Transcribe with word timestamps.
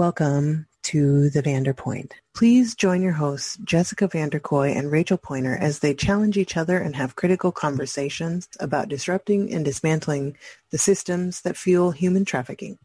Welcome 0.00 0.66
to 0.84 1.28
the 1.28 1.42
VanderPointe. 1.42 2.12
Please 2.34 2.74
join 2.74 3.02
your 3.02 3.12
hosts, 3.12 3.58
Jessyca 3.58 4.10
Vandercoy 4.10 4.74
and 4.74 4.90
Rachel 4.90 5.18
Pointer, 5.18 5.54
as 5.54 5.80
they 5.80 5.92
challenge 5.92 6.38
each 6.38 6.56
other 6.56 6.78
and 6.78 6.96
have 6.96 7.16
critical 7.16 7.52
conversations 7.52 8.48
about 8.60 8.88
disrupting 8.88 9.52
and 9.52 9.62
dismantling 9.62 10.38
the 10.70 10.78
systems 10.78 11.42
that 11.42 11.54
fuel 11.54 11.90
human 11.90 12.24
trafficking. 12.24 12.78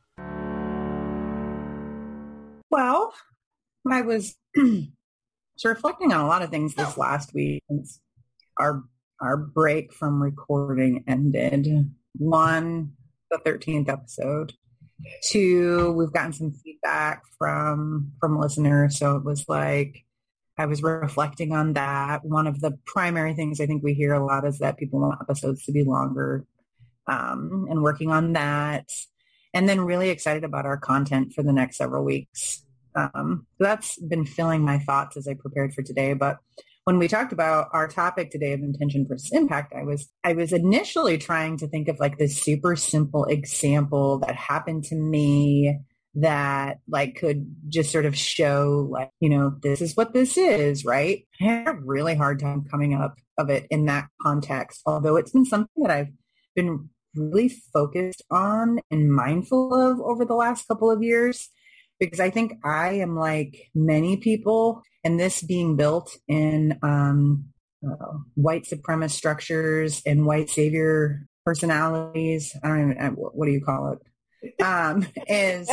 Well, 2.69 3.13
I 3.89 4.01
was 4.01 4.35
reflecting 5.63 6.11
on 6.11 6.19
a 6.19 6.27
lot 6.27 6.41
of 6.41 6.49
things 6.49 6.75
this 6.75 6.97
last 6.97 7.33
week 7.33 7.63
since 7.69 8.01
our 8.59 8.83
our 9.21 9.37
break 9.37 9.93
from 9.93 10.21
recording 10.21 11.05
ended. 11.07 11.95
One, 12.17 12.91
the 13.31 13.37
13th 13.37 13.87
episode 13.87 14.51
Two, 15.23 15.91
we've 15.91 16.13
gotten 16.13 16.33
some 16.33 16.51
feedback 16.51 17.23
from 17.37 18.13
from 18.19 18.39
listeners. 18.39 18.97
So 18.97 19.17
it 19.17 19.25
was 19.25 19.45
like 19.47 20.05
I 20.57 20.65
was 20.65 20.81
reflecting 20.81 21.53
on 21.53 21.73
that. 21.73 22.23
One 22.23 22.47
of 22.47 22.61
the 22.61 22.77
primary 22.85 23.33
things 23.33 23.59
I 23.59 23.65
think 23.65 23.83
we 23.83 23.93
hear 23.93 24.13
a 24.13 24.25
lot 24.25 24.45
is 24.45 24.59
that 24.59 24.77
people 24.77 24.99
want 25.01 25.19
episodes 25.21 25.65
to 25.65 25.71
be 25.71 25.83
longer, 25.83 26.45
um, 27.07 27.67
and 27.69 27.81
working 27.81 28.11
on 28.11 28.33
that. 28.33 28.89
And 29.53 29.67
then 29.69 29.81
really 29.81 30.09
excited 30.09 30.43
about 30.43 30.65
our 30.65 30.77
content 30.77 31.33
for 31.33 31.43
the 31.43 31.53
next 31.53 31.77
several 31.77 32.03
weeks. 32.03 32.63
Um, 32.95 33.47
that's 33.59 33.97
been 33.99 34.25
filling 34.25 34.61
my 34.61 34.79
thoughts 34.79 35.17
as 35.17 35.27
I 35.27 35.33
prepared 35.33 35.73
for 35.73 35.81
today. 35.81 36.13
But 36.13 36.37
when 36.85 36.99
we 36.99 37.07
talked 37.07 37.33
about 37.33 37.69
our 37.73 37.87
topic 37.87 38.29
today 38.29 38.53
of 38.53 38.61
intention 38.61 39.07
versus 39.09 39.31
impact, 39.31 39.73
I 39.73 39.83
was 39.83 40.07
I 40.23 40.33
was 40.33 40.53
initially 40.53 41.17
trying 41.17 41.57
to 41.57 41.67
think 41.67 41.87
of 41.87 41.99
like 41.99 42.17
this 42.17 42.41
super 42.41 42.75
simple 42.75 43.25
example 43.25 44.19
that 44.19 44.35
happened 44.35 44.85
to 44.85 44.95
me 44.95 45.79
that 46.13 46.77
like 46.87 47.15
could 47.15 47.55
just 47.67 47.91
sort 47.91 48.05
of 48.05 48.15
show 48.15 48.87
like, 48.89 49.09
you 49.19 49.29
know, 49.29 49.55
this 49.63 49.81
is 49.81 49.97
what 49.97 50.13
this 50.13 50.37
is, 50.37 50.85
right? 50.85 51.25
I 51.41 51.43
had 51.43 51.67
a 51.67 51.73
really 51.73 52.15
hard 52.15 52.39
time 52.39 52.63
coming 52.69 52.93
up 52.93 53.15
of 53.37 53.49
it 53.49 53.65
in 53.71 53.85
that 53.87 54.07
context, 54.21 54.81
although 54.85 55.17
it's 55.17 55.31
been 55.31 55.45
something 55.45 55.83
that 55.83 55.91
I've 55.91 56.13
been 56.55 56.89
really 57.15 57.49
focused 57.49 58.21
on 58.29 58.79
and 58.91 59.11
mindful 59.11 59.73
of 59.73 59.99
over 60.01 60.23
the 60.23 60.35
last 60.35 60.67
couple 60.67 60.91
of 60.91 61.01
years 61.01 61.49
because 61.99 62.19
I 62.19 62.29
think 62.29 62.53
I 62.63 62.95
am 62.95 63.15
like 63.15 63.69
many 63.73 64.17
people 64.17 64.83
and 65.03 65.19
this 65.19 65.41
being 65.41 65.75
built 65.75 66.17
in 66.27 66.77
um, 66.81 67.45
uh, 67.85 68.17
white 68.33 68.63
supremacist 68.63 69.11
structures 69.11 70.01
and 70.05 70.25
white 70.25 70.49
savior 70.49 71.27
personalities. 71.45 72.55
I 72.63 72.67
don't 72.67 72.91
even, 72.91 73.13
what 73.13 73.45
do 73.45 73.51
you 73.51 73.61
call 73.61 73.93
it? 73.93 74.63
Um, 74.63 75.07
is 75.27 75.69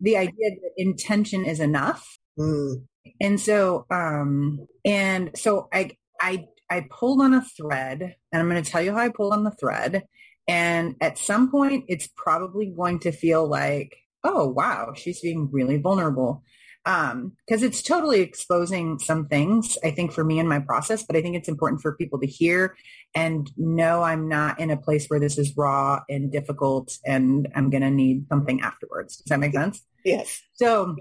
the 0.00 0.16
idea 0.16 0.50
that 0.50 0.70
intention 0.76 1.44
is 1.44 1.60
enough. 1.60 2.18
Mm. 2.38 2.86
And 3.20 3.40
so, 3.40 3.86
um, 3.90 4.66
and 4.84 5.30
so 5.36 5.68
I, 5.72 5.92
I, 6.20 6.46
I 6.68 6.86
pulled 6.90 7.20
on 7.20 7.34
a 7.34 7.44
thread 7.56 8.16
and 8.32 8.42
I'm 8.42 8.48
going 8.48 8.62
to 8.62 8.70
tell 8.70 8.82
you 8.82 8.92
how 8.92 8.98
I 8.98 9.10
pulled 9.10 9.32
on 9.32 9.44
the 9.44 9.50
thread. 9.52 10.04
And 10.48 10.96
at 11.00 11.16
some 11.16 11.50
point, 11.50 11.84
it's 11.88 12.08
probably 12.16 12.66
going 12.66 12.98
to 13.00 13.12
feel 13.12 13.46
like, 13.46 13.96
oh, 14.24 14.48
wow, 14.48 14.92
she's 14.94 15.20
being 15.20 15.48
really 15.52 15.76
vulnerable 15.76 16.42
because 16.84 17.12
um, 17.12 17.32
it's 17.48 17.82
totally 17.82 18.20
exposing 18.20 18.98
some 18.98 19.26
things, 19.26 19.78
I 19.82 19.90
think, 19.90 20.12
for 20.12 20.22
me 20.22 20.38
in 20.38 20.46
my 20.46 20.58
process, 20.58 21.02
but 21.02 21.16
I 21.16 21.22
think 21.22 21.34
it's 21.34 21.48
important 21.48 21.80
for 21.80 21.96
people 21.96 22.20
to 22.20 22.26
hear 22.26 22.76
and 23.14 23.50
know 23.56 24.02
I'm 24.02 24.28
not 24.28 24.60
in 24.60 24.70
a 24.70 24.76
place 24.76 25.06
where 25.06 25.20
this 25.20 25.38
is 25.38 25.56
raw 25.56 26.02
and 26.10 26.30
difficult 26.30 26.98
and 27.06 27.48
I'm 27.54 27.70
going 27.70 27.82
to 27.82 27.90
need 27.90 28.28
something 28.28 28.60
afterwards. 28.60 29.16
Does 29.16 29.30
that 29.30 29.40
make 29.40 29.54
sense? 29.54 29.82
Yes. 30.04 30.42
So 30.52 30.94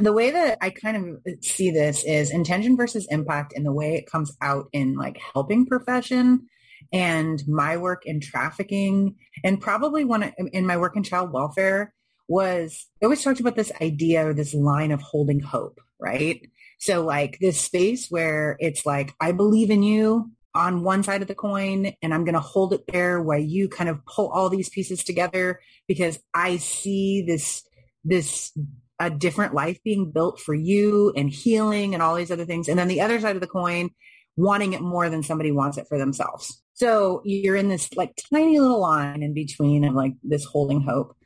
the 0.00 0.12
way 0.12 0.30
that 0.30 0.58
I 0.60 0.70
kind 0.70 1.18
of 1.26 1.34
see 1.42 1.72
this 1.72 2.04
is 2.04 2.30
intention 2.30 2.76
versus 2.76 3.08
impact 3.10 3.52
and 3.56 3.66
the 3.66 3.72
way 3.72 3.96
it 3.96 4.06
comes 4.06 4.36
out 4.40 4.68
in 4.72 4.94
like 4.94 5.18
helping 5.34 5.66
profession 5.66 6.46
and 6.92 7.42
my 7.48 7.76
work 7.76 8.06
in 8.06 8.20
trafficking 8.20 9.16
and 9.42 9.60
probably 9.60 10.04
one 10.04 10.32
in 10.52 10.66
my 10.66 10.76
work 10.76 10.96
in 10.96 11.02
child 11.02 11.32
welfare 11.32 11.92
was 12.28 12.86
I 13.02 13.06
always 13.06 13.22
talked 13.22 13.40
about 13.40 13.56
this 13.56 13.72
idea 13.80 14.26
or 14.26 14.34
this 14.34 14.54
line 14.54 14.90
of 14.90 15.02
holding 15.02 15.40
hope, 15.40 15.80
right? 16.00 16.40
So 16.78 17.04
like 17.04 17.38
this 17.40 17.60
space 17.60 18.08
where 18.08 18.56
it's 18.60 18.84
like, 18.84 19.14
I 19.20 19.32
believe 19.32 19.70
in 19.70 19.82
you 19.82 20.30
on 20.54 20.84
one 20.84 21.02
side 21.02 21.22
of 21.22 21.28
the 21.28 21.34
coin 21.34 21.94
and 22.02 22.14
I'm 22.14 22.24
going 22.24 22.34
to 22.34 22.40
hold 22.40 22.72
it 22.72 22.84
there 22.88 23.20
while 23.20 23.40
you 23.40 23.68
kind 23.68 23.90
of 23.90 24.04
pull 24.06 24.28
all 24.28 24.48
these 24.48 24.68
pieces 24.68 25.02
together 25.02 25.60
because 25.88 26.18
I 26.32 26.58
see 26.58 27.24
this, 27.26 27.62
this, 28.04 28.56
a 29.00 29.10
different 29.10 29.54
life 29.54 29.78
being 29.82 30.12
built 30.12 30.40
for 30.40 30.54
you 30.54 31.12
and 31.16 31.28
healing 31.28 31.94
and 31.94 32.02
all 32.02 32.14
these 32.14 32.30
other 32.30 32.44
things. 32.44 32.68
And 32.68 32.78
then 32.78 32.88
the 32.88 33.00
other 33.00 33.18
side 33.18 33.34
of 33.34 33.40
the 33.40 33.48
coin, 33.48 33.90
wanting 34.36 34.72
it 34.72 34.80
more 34.80 35.08
than 35.10 35.22
somebody 35.22 35.50
wants 35.50 35.78
it 35.78 35.86
for 35.88 35.98
themselves. 35.98 36.62
So 36.74 37.22
you're 37.24 37.56
in 37.56 37.68
this 37.68 37.92
like 37.94 38.12
tiny 38.32 38.58
little 38.58 38.80
line 38.80 39.22
in 39.22 39.32
between 39.32 39.84
of 39.84 39.94
like 39.94 40.14
this 40.22 40.44
holding 40.44 40.82
hope. 40.82 41.16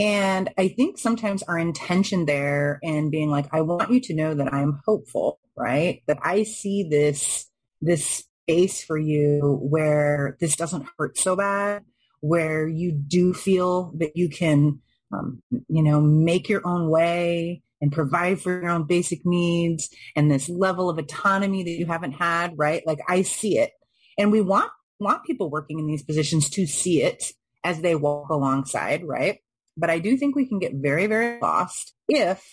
And 0.00 0.48
I 0.56 0.68
think 0.68 0.96
sometimes 0.96 1.42
our 1.42 1.58
intention 1.58 2.24
there 2.24 2.80
and 2.82 3.10
being 3.10 3.30
like, 3.30 3.46
I 3.52 3.60
want 3.60 3.90
you 3.90 4.00
to 4.00 4.14
know 4.14 4.32
that 4.32 4.52
I'm 4.52 4.80
hopeful, 4.86 5.38
right? 5.54 6.02
That 6.06 6.18
I 6.22 6.44
see 6.44 6.84
this, 6.84 7.46
this 7.82 8.24
space 8.48 8.82
for 8.82 8.96
you 8.96 9.58
where 9.60 10.38
this 10.40 10.56
doesn't 10.56 10.86
hurt 10.98 11.18
so 11.18 11.36
bad, 11.36 11.84
where 12.20 12.66
you 12.66 12.92
do 12.92 13.34
feel 13.34 13.92
that 13.98 14.16
you 14.16 14.30
can, 14.30 14.80
um, 15.12 15.42
you 15.50 15.82
know, 15.82 16.00
make 16.00 16.48
your 16.48 16.66
own 16.66 16.88
way 16.88 17.62
and 17.82 17.92
provide 17.92 18.40
for 18.40 18.58
your 18.58 18.70
own 18.70 18.84
basic 18.84 19.26
needs 19.26 19.90
and 20.16 20.30
this 20.30 20.48
level 20.48 20.88
of 20.88 20.96
autonomy 20.96 21.62
that 21.62 21.70
you 21.78 21.84
haven't 21.84 22.12
had, 22.12 22.56
right? 22.56 22.86
Like 22.86 23.00
I 23.06 23.20
see 23.20 23.58
it. 23.58 23.72
And 24.16 24.32
we 24.32 24.40
want, 24.40 24.70
want 24.98 25.24
people 25.24 25.50
working 25.50 25.78
in 25.78 25.86
these 25.86 26.02
positions 26.02 26.48
to 26.50 26.66
see 26.66 27.02
it 27.02 27.32
as 27.64 27.82
they 27.82 27.94
walk 27.94 28.30
alongside, 28.30 29.04
right? 29.04 29.40
But 29.80 29.90
I 29.90 29.98
do 29.98 30.16
think 30.16 30.36
we 30.36 30.46
can 30.46 30.58
get 30.58 30.74
very, 30.74 31.06
very 31.06 31.40
lost 31.40 31.94
if 32.08 32.44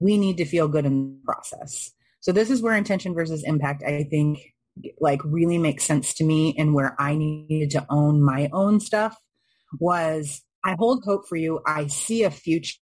we 0.00 0.18
need 0.18 0.36
to 0.38 0.44
feel 0.44 0.66
good 0.66 0.84
in 0.84 1.20
the 1.20 1.24
process. 1.24 1.92
So 2.20 2.32
this 2.32 2.50
is 2.50 2.60
where 2.60 2.76
intention 2.76 3.14
versus 3.14 3.44
impact, 3.44 3.84
I 3.84 4.04
think, 4.04 4.40
like 5.00 5.20
really 5.24 5.58
makes 5.58 5.84
sense 5.84 6.14
to 6.14 6.24
me 6.24 6.54
and 6.58 6.74
where 6.74 6.96
I 6.98 7.14
needed 7.14 7.70
to 7.70 7.86
own 7.88 8.22
my 8.22 8.48
own 8.52 8.80
stuff 8.80 9.16
was 9.78 10.42
I 10.64 10.76
hold 10.78 11.04
hope 11.04 11.28
for 11.28 11.36
you. 11.36 11.60
I 11.66 11.86
see 11.88 12.24
a 12.24 12.30
future, 12.30 12.78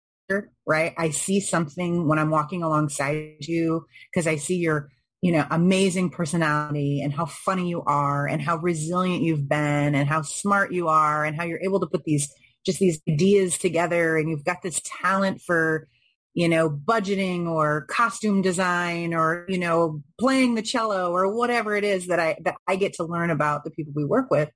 right? 0.65 0.93
I 0.97 1.09
see 1.09 1.39
something 1.39 2.07
when 2.07 2.19
I'm 2.19 2.29
walking 2.29 2.63
alongside 2.63 3.37
you 3.41 3.85
because 4.11 4.27
I 4.27 4.37
see 4.37 4.57
your, 4.57 4.89
you 5.21 5.31
know, 5.31 5.45
amazing 5.51 6.11
personality 6.11 7.01
and 7.01 7.13
how 7.13 7.25
funny 7.25 7.69
you 7.69 7.83
are 7.83 8.27
and 8.27 8.41
how 8.41 8.57
resilient 8.57 9.23
you've 9.23 9.49
been 9.49 9.95
and 9.95 10.07
how 10.07 10.21
smart 10.21 10.71
you 10.71 10.87
are 10.87 11.25
and 11.25 11.35
how 11.35 11.43
you're 11.43 11.63
able 11.63 11.79
to 11.79 11.87
put 11.87 12.03
these 12.03 12.31
just 12.65 12.79
these 12.79 13.01
ideas 13.09 13.57
together 13.57 14.17
and 14.17 14.29
you've 14.29 14.45
got 14.45 14.61
this 14.61 14.81
talent 14.83 15.41
for 15.41 15.87
you 16.33 16.47
know 16.47 16.69
budgeting 16.69 17.47
or 17.47 17.85
costume 17.87 18.41
design 18.41 19.13
or 19.13 19.45
you 19.49 19.57
know 19.57 20.01
playing 20.19 20.55
the 20.55 20.61
cello 20.61 21.11
or 21.11 21.33
whatever 21.35 21.75
it 21.75 21.83
is 21.83 22.07
that 22.07 22.19
i 22.19 22.37
that 22.43 22.55
i 22.67 22.75
get 22.75 22.93
to 22.93 23.03
learn 23.03 23.29
about 23.29 23.63
the 23.63 23.71
people 23.71 23.93
we 23.95 24.05
work 24.05 24.29
with 24.31 24.49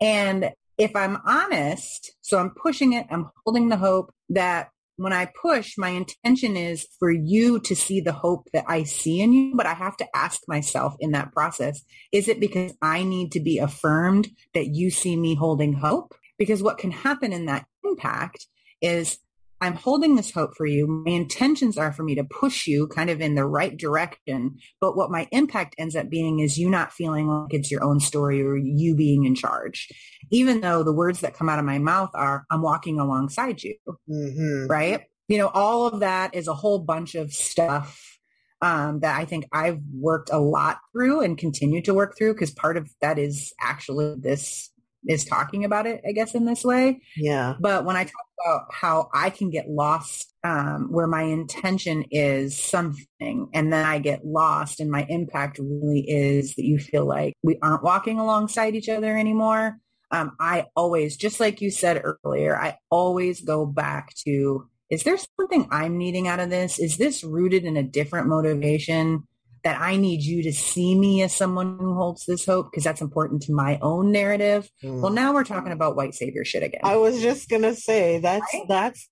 and 0.00 0.50
if 0.76 0.94
i'm 0.94 1.18
honest 1.24 2.12
so 2.20 2.38
i'm 2.38 2.50
pushing 2.50 2.92
it 2.92 3.06
i'm 3.10 3.28
holding 3.44 3.68
the 3.68 3.76
hope 3.76 4.14
that 4.28 4.68
when 4.98 5.12
I 5.12 5.30
push, 5.40 5.78
my 5.78 5.90
intention 5.90 6.56
is 6.56 6.88
for 6.98 7.10
you 7.10 7.60
to 7.60 7.76
see 7.76 8.00
the 8.00 8.12
hope 8.12 8.48
that 8.52 8.64
I 8.66 8.82
see 8.82 9.20
in 9.20 9.32
you, 9.32 9.54
but 9.54 9.64
I 9.64 9.74
have 9.74 9.96
to 9.98 10.06
ask 10.12 10.40
myself 10.48 10.94
in 10.98 11.12
that 11.12 11.32
process, 11.32 11.82
is 12.10 12.26
it 12.26 12.40
because 12.40 12.74
I 12.82 13.04
need 13.04 13.30
to 13.32 13.40
be 13.40 13.58
affirmed 13.58 14.28
that 14.54 14.74
you 14.74 14.90
see 14.90 15.16
me 15.16 15.36
holding 15.36 15.72
hope? 15.72 16.16
Because 16.38 16.62
what 16.62 16.78
can 16.78 16.90
happen 16.90 17.32
in 17.32 17.46
that 17.46 17.66
impact 17.84 18.46
is 18.80 19.18
I'm 19.60 19.74
holding 19.74 20.14
this 20.14 20.30
hope 20.30 20.56
for 20.56 20.66
you. 20.66 20.86
My 20.86 21.10
intentions 21.10 21.76
are 21.76 21.92
for 21.92 22.04
me 22.04 22.14
to 22.14 22.24
push 22.24 22.66
you 22.66 22.86
kind 22.86 23.10
of 23.10 23.20
in 23.20 23.34
the 23.34 23.44
right 23.44 23.76
direction. 23.76 24.56
But 24.80 24.96
what 24.96 25.10
my 25.10 25.26
impact 25.32 25.74
ends 25.78 25.96
up 25.96 26.08
being 26.08 26.38
is 26.38 26.58
you 26.58 26.70
not 26.70 26.92
feeling 26.92 27.26
like 27.26 27.52
it's 27.52 27.70
your 27.70 27.82
own 27.82 27.98
story 27.98 28.40
or 28.42 28.56
you 28.56 28.94
being 28.94 29.24
in 29.24 29.34
charge. 29.34 29.88
Even 30.30 30.60
though 30.60 30.84
the 30.84 30.92
words 30.92 31.20
that 31.20 31.34
come 31.34 31.48
out 31.48 31.58
of 31.58 31.64
my 31.64 31.78
mouth 31.78 32.10
are, 32.14 32.44
I'm 32.50 32.62
walking 32.62 33.00
alongside 33.00 33.62
you. 33.62 33.74
Mm-hmm. 34.08 34.66
Right. 34.68 35.02
You 35.26 35.38
know, 35.38 35.48
all 35.48 35.86
of 35.88 36.00
that 36.00 36.34
is 36.34 36.46
a 36.46 36.54
whole 36.54 36.78
bunch 36.78 37.16
of 37.16 37.32
stuff 37.32 38.18
um, 38.62 39.00
that 39.00 39.18
I 39.18 39.24
think 39.24 39.46
I've 39.52 39.80
worked 39.92 40.30
a 40.32 40.38
lot 40.38 40.78
through 40.92 41.20
and 41.20 41.36
continue 41.36 41.82
to 41.82 41.94
work 41.94 42.16
through 42.16 42.34
because 42.34 42.50
part 42.50 42.76
of 42.76 42.88
that 43.00 43.18
is 43.18 43.52
actually 43.60 44.14
this 44.18 44.70
is 45.06 45.24
talking 45.24 45.64
about 45.64 45.86
it, 45.86 46.02
I 46.06 46.12
guess, 46.12 46.34
in 46.34 46.44
this 46.44 46.64
way. 46.64 47.00
Yeah. 47.16 47.54
But 47.60 47.84
when 47.84 47.96
I 47.96 48.04
talk 48.04 48.26
about 48.44 48.66
how 48.72 49.08
I 49.12 49.30
can 49.30 49.50
get 49.50 49.68
lost 49.68 50.32
um, 50.44 50.88
where 50.90 51.06
my 51.06 51.22
intention 51.22 52.04
is 52.10 52.62
something 52.62 53.48
and 53.52 53.72
then 53.72 53.84
I 53.84 53.98
get 53.98 54.24
lost 54.24 54.80
and 54.80 54.90
my 54.90 55.04
impact 55.08 55.58
really 55.58 56.04
is 56.08 56.54
that 56.54 56.64
you 56.64 56.78
feel 56.78 57.04
like 57.04 57.34
we 57.42 57.58
aren't 57.62 57.82
walking 57.82 58.18
alongside 58.18 58.74
each 58.74 58.88
other 58.88 59.16
anymore. 59.16 59.78
Um, 60.10 60.36
I 60.40 60.66
always, 60.74 61.16
just 61.16 61.38
like 61.40 61.60
you 61.60 61.70
said 61.70 62.02
earlier, 62.24 62.58
I 62.58 62.78
always 62.90 63.40
go 63.42 63.66
back 63.66 64.14
to 64.26 64.68
is 64.90 65.02
there 65.02 65.18
something 65.38 65.68
I'm 65.70 65.98
needing 65.98 66.28
out 66.28 66.40
of 66.40 66.48
this? 66.48 66.78
Is 66.78 66.96
this 66.96 67.22
rooted 67.22 67.64
in 67.64 67.76
a 67.76 67.82
different 67.82 68.26
motivation 68.26 69.26
that 69.64 69.80
I 69.80 69.96
need 69.96 70.22
you 70.22 70.42
to 70.44 70.52
see 70.52 70.94
me 70.96 71.22
as 71.22 71.34
someone 71.34 71.78
who 71.78 71.94
holds 71.94 72.24
this 72.26 72.46
hope 72.46 72.70
because 72.70 72.84
that's 72.84 73.00
important 73.00 73.42
to 73.42 73.52
my 73.52 73.78
own 73.82 74.12
narrative. 74.12 74.70
Mm. 74.82 75.00
Well, 75.00 75.12
now 75.12 75.34
we're 75.34 75.44
talking 75.44 75.72
about 75.72 75.96
white 75.96 76.14
savior 76.14 76.44
shit 76.44 76.62
again. 76.62 76.80
I 76.84 76.96
was 76.96 77.20
just 77.20 77.48
going 77.48 77.62
to 77.62 77.74
say 77.74 78.20
that's, 78.20 78.46
right? 78.54 78.64
that's, 78.68 79.08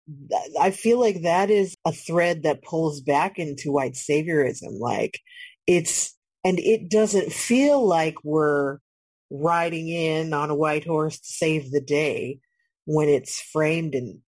I 0.61 0.71
feel 0.71 1.01
like 1.01 1.23
that 1.23 1.51
is 1.51 1.77
a 1.85 1.93
thread 1.93 2.45
that 2.45 2.63
pulls 2.63 3.01
back 3.01 3.39
into 3.39 3.73
white 3.73 3.95
saviorism. 3.95 4.79
Like 4.79 5.19
it's, 5.67 6.17
and 6.45 6.59
it 6.59 6.89
doesn't 6.89 7.33
feel 7.33 7.85
like 7.85 8.15
we're 8.23 8.79
riding 9.31 9.89
in 9.89 10.33
on 10.33 10.51
a 10.51 10.55
white 10.55 10.87
horse 10.87 11.19
to 11.19 11.29
save 11.29 11.71
the 11.71 11.81
day 11.81 12.39
when 12.85 13.09
it's 13.09 13.41
framed 13.41 13.95
in, 13.97 14.21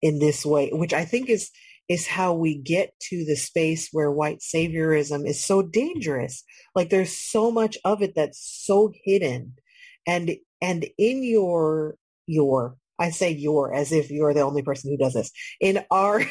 in 0.00 0.18
this 0.18 0.46
way, 0.46 0.70
which 0.72 0.94
I 0.94 1.04
think 1.04 1.28
is, 1.28 1.50
is 1.88 2.06
how 2.06 2.34
we 2.34 2.56
get 2.56 2.92
to 3.00 3.24
the 3.24 3.36
space 3.36 3.88
where 3.92 4.10
white 4.10 4.40
saviorism 4.40 5.26
is 5.26 5.42
so 5.42 5.62
dangerous. 5.62 6.42
Like 6.74 6.90
there's 6.90 7.16
so 7.16 7.50
much 7.50 7.78
of 7.84 8.02
it 8.02 8.14
that's 8.14 8.40
so 8.64 8.92
hidden. 9.04 9.54
And 10.06 10.36
and 10.60 10.86
in 10.98 11.22
your 11.22 11.96
your 12.26 12.76
I 12.98 13.10
say 13.10 13.30
your 13.30 13.74
as 13.74 13.92
if 13.92 14.10
you're 14.10 14.34
the 14.34 14.40
only 14.40 14.62
person 14.62 14.90
who 14.90 14.96
does 14.96 15.14
this. 15.14 15.30
In 15.60 15.84
our 15.90 16.22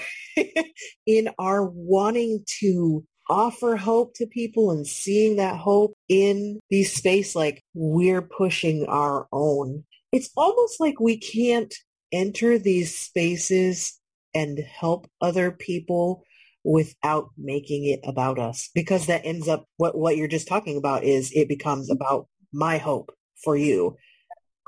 in 1.06 1.30
our 1.40 1.66
wanting 1.66 2.44
to 2.62 3.06
offer 3.30 3.76
hope 3.76 4.14
to 4.16 4.28
people 4.28 4.72
and 4.72 4.86
seeing 4.86 5.38
that 5.38 5.58
hope 5.58 5.94
in 6.10 6.60
these 6.70 6.94
space 6.94 7.36
like 7.36 7.64
we're 7.74 8.22
pushing 8.22 8.86
our 8.88 9.28
own. 9.32 9.84
It's 10.12 10.30
almost 10.36 10.80
like 10.80 11.00
we 11.00 11.18
can't 11.18 11.74
enter 12.12 12.58
these 12.58 12.96
spaces 12.96 14.00
and 14.36 14.60
help 14.60 15.10
other 15.22 15.50
people 15.52 16.24
without 16.66 17.30
making 17.38 17.86
it 17.86 18.00
about 18.04 18.40
us 18.40 18.70
because 18.74 19.06
that 19.06 19.24
ends 19.24 19.48
up 19.48 19.66
what 19.78 19.96
what 19.96 20.18
you're 20.18 20.28
just 20.28 20.48
talking 20.48 20.78
about 20.78 21.04
is 21.04 21.32
it 21.34 21.48
becomes 21.48 21.92
about 21.92 22.28
my 22.52 22.78
hope 22.78 23.12
for 23.44 23.56
you. 23.56 23.96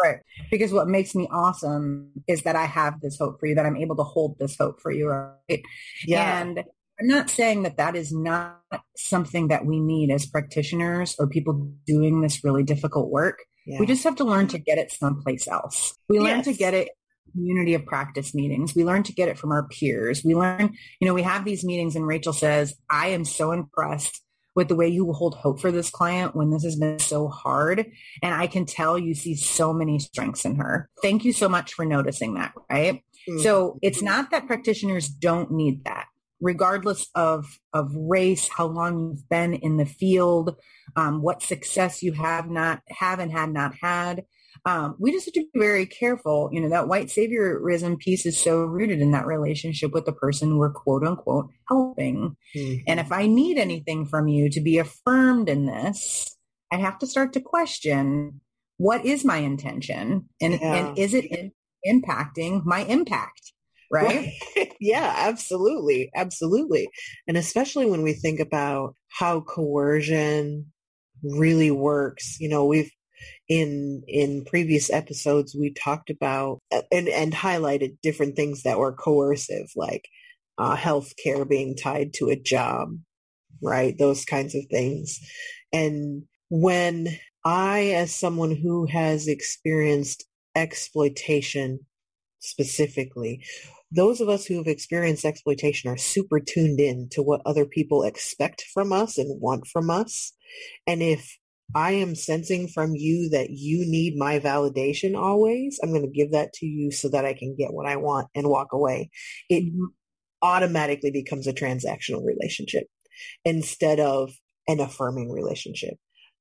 Right. 0.02 0.20
Because 0.52 0.72
what 0.72 0.88
makes 0.88 1.16
me 1.16 1.28
awesome 1.32 2.12
is 2.28 2.44
that 2.44 2.56
i 2.56 2.66
have 2.66 3.02
this 3.02 3.18
hope 3.18 3.40
for 3.40 3.48
you 3.48 3.56
that 3.56 3.66
i'm 3.66 3.76
able 3.76 3.96
to 3.96 4.04
hold 4.04 4.38
this 4.40 4.56
hope 4.56 4.80
for 4.80 4.92
you 4.92 5.10
right? 5.10 5.62
Yeah. 6.06 6.40
And 6.40 6.60
i'm 7.00 7.08
not 7.08 7.32
saying 7.32 7.64
that 7.64 7.78
that 7.78 7.96
is 7.96 8.14
not 8.14 8.62
something 8.96 9.48
that 9.48 9.66
we 9.66 9.80
need 9.80 10.12
as 10.12 10.28
practitioners 10.28 11.16
or 11.18 11.28
people 11.28 11.72
doing 11.88 12.22
this 12.22 12.44
really 12.44 12.64
difficult 12.64 13.10
work. 13.10 13.40
Yeah. 13.66 13.80
we 13.80 13.86
just 13.86 14.06
have 14.06 14.16
to 14.18 14.24
learn 14.24 14.48
to 14.50 14.60
get 14.60 14.78
it 14.78 14.92
someplace 14.92 15.46
else. 15.46 15.98
We 16.08 16.20
learn 16.20 16.38
yes. 16.38 16.46
to 16.46 16.54
get 16.54 16.74
it 16.74 16.90
community 17.32 17.74
of 17.74 17.86
practice 17.86 18.34
meetings. 18.34 18.76
We 18.76 18.84
learn 18.84 19.04
to 19.04 19.14
get 19.14 19.30
it 19.30 19.38
from 19.38 19.52
our 19.52 19.68
peers. 19.68 20.24
We 20.24 20.36
learn, 20.36 20.76
you 21.00 21.08
know, 21.08 21.14
we 21.14 21.24
have 21.24 21.46
these 21.46 21.64
meetings 21.64 21.96
and 21.96 22.08
Rachel 22.08 22.34
says, 22.34 22.76
I 22.90 23.08
am 23.08 23.26
so 23.26 23.52
impressed 23.52 24.22
with 24.56 24.70
the 24.70 24.76
way 24.76 24.88
you 24.88 25.14
hold 25.14 25.36
hope 25.36 25.62
for 25.62 25.72
this 25.72 25.90
client 25.92 26.36
when 26.36 26.50
this 26.50 26.64
has 26.64 26.76
been 26.76 26.98
so 26.98 27.28
hard. 27.28 27.86
And 28.24 28.34
I 28.34 28.48
can 28.48 28.66
tell 28.66 28.98
you 28.98 29.14
see 29.14 29.36
so 29.36 29.72
many 29.72 30.00
strengths 30.00 30.46
in 30.46 30.56
her. 30.56 30.90
Thank 31.04 31.24
you 31.24 31.32
so 31.32 31.48
much 31.48 31.74
for 31.74 31.86
noticing 31.86 32.34
that. 32.36 32.54
Right. 32.70 33.04
Mm-hmm. 33.30 33.40
So 33.40 33.78
it's 33.82 34.02
not 34.02 34.32
that 34.32 34.48
practitioners 34.48 35.08
don't 35.08 35.52
need 35.52 35.84
that 35.86 36.08
regardless 36.40 37.08
of 37.16 37.60
of 37.74 37.92
race, 37.96 38.48
how 38.48 38.68
long 38.68 39.00
you've 39.00 39.30
been 39.30 39.54
in 39.54 39.78
the 39.78 39.86
field, 39.86 40.56
um, 40.96 41.22
what 41.22 41.42
success 41.42 42.04
you 42.04 42.14
have 42.14 42.50
not 42.50 42.82
have 42.90 43.20
and 43.20 43.32
had 43.32 43.52
not 43.52 43.76
had. 43.82 44.26
Um, 44.68 44.98
we 45.00 45.14
just 45.14 45.26
have 45.28 45.34
to 45.36 45.48
be 45.54 45.60
very 45.60 45.86
careful. 45.86 46.50
You 46.52 46.60
know, 46.60 46.68
that 46.68 46.90
white 46.90 47.08
saviorism 47.08 47.98
piece 47.98 48.26
is 48.26 48.38
so 48.38 48.66
rooted 48.66 49.00
in 49.00 49.12
that 49.12 49.26
relationship 49.26 49.94
with 49.94 50.06
the 50.06 50.12
person 50.12 50.58
we're 50.58 50.74
quote 50.74 51.06
unquote 51.06 51.48
helping. 51.70 52.36
Mm-hmm. 52.54 52.84
And 52.86 53.00
if 53.00 53.14
I 53.14 53.28
need 53.28 53.58
anything 53.58 54.06
from 54.06 54.28
you 54.28 54.50
to 54.50 54.60
be 54.60 54.78
affirmed 54.78 55.48
in 55.48 55.68
this, 55.68 56.38
I 56.70 56.76
have 56.76 57.00
to 57.00 57.08
start 57.08 57.32
to 57.34 57.40
question 57.40 58.42
what 58.76 59.06
is 59.06 59.24
my 59.24 59.38
intention 59.38 60.28
and, 60.42 60.54
yeah. 60.60 60.76
and 60.76 60.98
is 60.98 61.14
it 61.14 61.24
in, 61.26 61.54
impacting 61.88 62.66
my 62.66 62.82
impact? 62.82 63.54
Right? 63.90 64.34
right? 64.58 64.74
yeah, 64.82 65.16
absolutely. 65.18 66.12
Absolutely. 66.14 66.90
And 67.26 67.38
especially 67.38 67.90
when 67.90 68.02
we 68.02 68.12
think 68.12 68.42
about 68.42 68.96
how 69.08 69.40
coercion 69.40 70.74
really 71.24 71.72
works. 71.72 72.38
You 72.42 72.50
know, 72.50 72.66
we've 72.66 72.92
in 73.50 74.04
in 74.08 74.44
previous 74.46 74.90
episodes 74.90 75.56
we 75.58 75.74
talked 75.74 76.10
about 76.10 76.60
uh, 76.72 76.82
and 76.92 77.08
and 77.08 77.34
highlighted 77.34 77.98
different 78.04 78.36
things 78.36 78.64
that 78.64 78.78
were 78.78 78.94
coercive 78.94 79.70
like 79.76 80.08
uh, 80.58 80.76
health 80.76 81.14
care 81.24 81.46
being 81.46 81.76
tied 81.76 82.14
to 82.14 82.30
a 82.30 82.36
job 82.36 82.90
right? 83.62 83.98
Those 83.98 84.26
kinds 84.26 84.56
of 84.56 84.66
things. 84.70 85.20
And 85.74 86.24
when 86.50 87.08
i 87.44 87.88
as 87.88 88.16
someone 88.16 88.56
who 88.56 88.86
has 88.86 89.28
experienced 89.28 90.26
exploitation 90.56 91.80
specifically 92.40 93.44
those 93.92 94.22
of 94.22 94.30
us 94.30 94.46
who 94.46 94.58
have 94.58 94.68
experienced 94.68 95.26
exploitation 95.26 95.90
are 95.90 95.98
super 95.98 96.40
tuned 96.40 96.80
in 96.80 97.10
to 97.12 97.22
what 97.22 97.42
other 97.46 97.66
people 97.66 98.04
expect 98.04 98.64
from 98.74 98.92
us 98.92 99.18
and 99.18 99.40
want 99.42 99.66
from 99.66 99.90
us. 99.90 100.34
And 100.86 101.02
if 101.02 101.38
I 101.76 101.92
am 101.94 102.16
sensing 102.16 102.68
from 102.68 102.96
you 102.96 103.30
that 103.30 103.50
you 103.50 103.80
need 103.80 104.18
my 104.18 104.40
validation 104.40 105.18
always. 105.18 105.80
I'm 105.82 105.90
going 105.90 106.04
to 106.04 106.08
give 106.08 106.32
that 106.32 106.54
to 106.54 106.66
you 106.66 106.92
so 106.92 107.10
that 107.10 107.26
I 107.26 107.34
can 107.34 107.56
get 107.58 107.74
what 107.74 107.86
I 107.86 107.98
want 107.98 108.30
and 108.34 108.48
walk 108.48 108.70
away. 108.72 109.10
It 109.50 109.74
automatically 110.42 111.12
becomes 111.12 111.48
a 111.48 111.54
transactional 111.54 112.26
relationship 112.26 112.88
instead 113.44 114.00
of 114.00 114.32
an 114.68 114.80
affirming 114.80 115.32
relationship, 115.32 115.96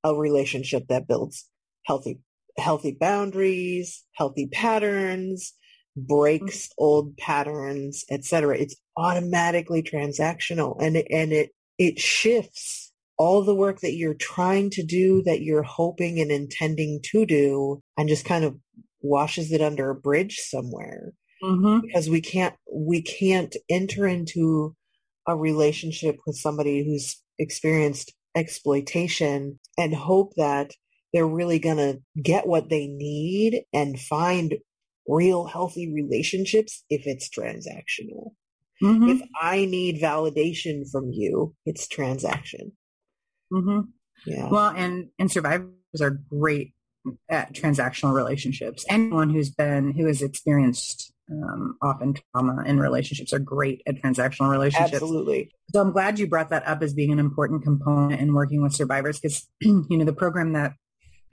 a 0.05 0.15
relationship 0.15 0.85
that 0.89 1.09
builds 1.09 1.49
healthy, 1.85 2.21
healthy 2.59 2.97
boundaries, 2.99 4.05
healthy 4.15 4.47
patterns, 4.47 5.55
breaks 5.97 6.67
mm-hmm. 6.67 6.85
old 6.85 7.17
patterns, 7.17 8.05
etc. 8.11 8.59
It's 8.59 8.77
automatically 8.97 9.83
transactional 9.83 10.77
and 10.81 10.97
it, 10.97 11.07
and 11.11 11.33
it, 11.33 11.51
it 11.79 11.99
shifts 11.99 12.86
all 13.19 13.43
the 13.43 13.55
work 13.55 13.81
that 13.81 13.95
you're 13.95 14.15
trying 14.15 14.71
to 14.71 14.83
do, 14.83 15.23
that 15.25 15.43
you're 15.43 15.63
hoping 15.63 16.21
and 16.21 16.31
intending 16.31 17.01
to 17.03 17.25
do, 17.27 17.83
and 17.97 18.09
just 18.09 18.25
kind 18.25 18.45
of 18.45 18.57
washes 19.01 19.53
it 19.53 19.63
under 19.63 19.91
a 19.91 19.95
bridge 19.95 20.39
somewhere. 20.39 21.13
Mm-hmm. 21.43 21.87
Because 21.87 22.09
we 22.09 22.21
can't, 22.21 22.55
we 22.73 23.03
can't 23.03 23.55
enter 23.69 24.07
into 24.07 24.75
a 25.27 25.37
relationship 25.37 26.17
with 26.27 26.37
somebody 26.37 26.85
who's 26.85 27.17
experienced 27.39 28.15
exploitation 28.35 29.59
and 29.79 29.95
hope 29.95 30.35
that 30.37 30.73
they're 31.13 31.27
really 31.27 31.59
going 31.59 31.77
to 31.77 32.01
get 32.23 32.47
what 32.47 32.69
they 32.69 32.87
need 32.87 33.63
and 33.73 33.99
find 33.99 34.57
real 35.09 35.47
healthy 35.47 35.93
relationships 35.93 36.85
if 36.91 37.07
it's 37.07 37.29
transactional. 37.29 38.33
Mm-hmm. 38.83 39.09
If 39.09 39.23
I 39.41 39.65
need 39.65 40.03
validation 40.03 40.83
from 40.91 41.11
you, 41.13 41.55
it's 41.65 41.89
transaction. 41.89 42.73
Mm-hmm. 43.53 43.81
Yeah. 44.27 44.49
Well, 44.49 44.73
and 44.77 45.09
and 45.19 45.31
survivors 45.31 45.71
are 46.01 46.11
great 46.11 46.75
at 47.29 47.53
transactional 47.53 48.15
relationships. 48.15 48.85
Anyone 48.89 49.31
who's 49.31 49.51
been 49.51 49.93
who 49.93 50.07
has 50.07 50.23
experienced 50.23 51.13
um, 51.31 51.77
often 51.83 52.17
trauma 52.33 52.63
in 52.65 52.79
relationships 52.79 53.33
are 53.33 53.39
great 53.39 53.83
at 53.87 53.97
transactional 53.97 54.51
relationships. 54.51 54.95
Absolutely. 54.95 55.51
So 55.73 55.81
I'm 55.81 55.93
glad 55.93 56.19
you 56.19 56.29
brought 56.29 56.51
that 56.51 56.67
up 56.67 56.83
as 56.83 56.95
being 56.95 57.13
an 57.13 57.19
important 57.19 57.63
component 57.63 58.21
in 58.21 58.33
working 58.33 58.63
with 58.63 58.73
survivors 58.73 59.19
because 59.19 59.47
you 59.61 59.87
know 59.91 60.05
the 60.05 60.13
program 60.13 60.53
that 60.53 60.75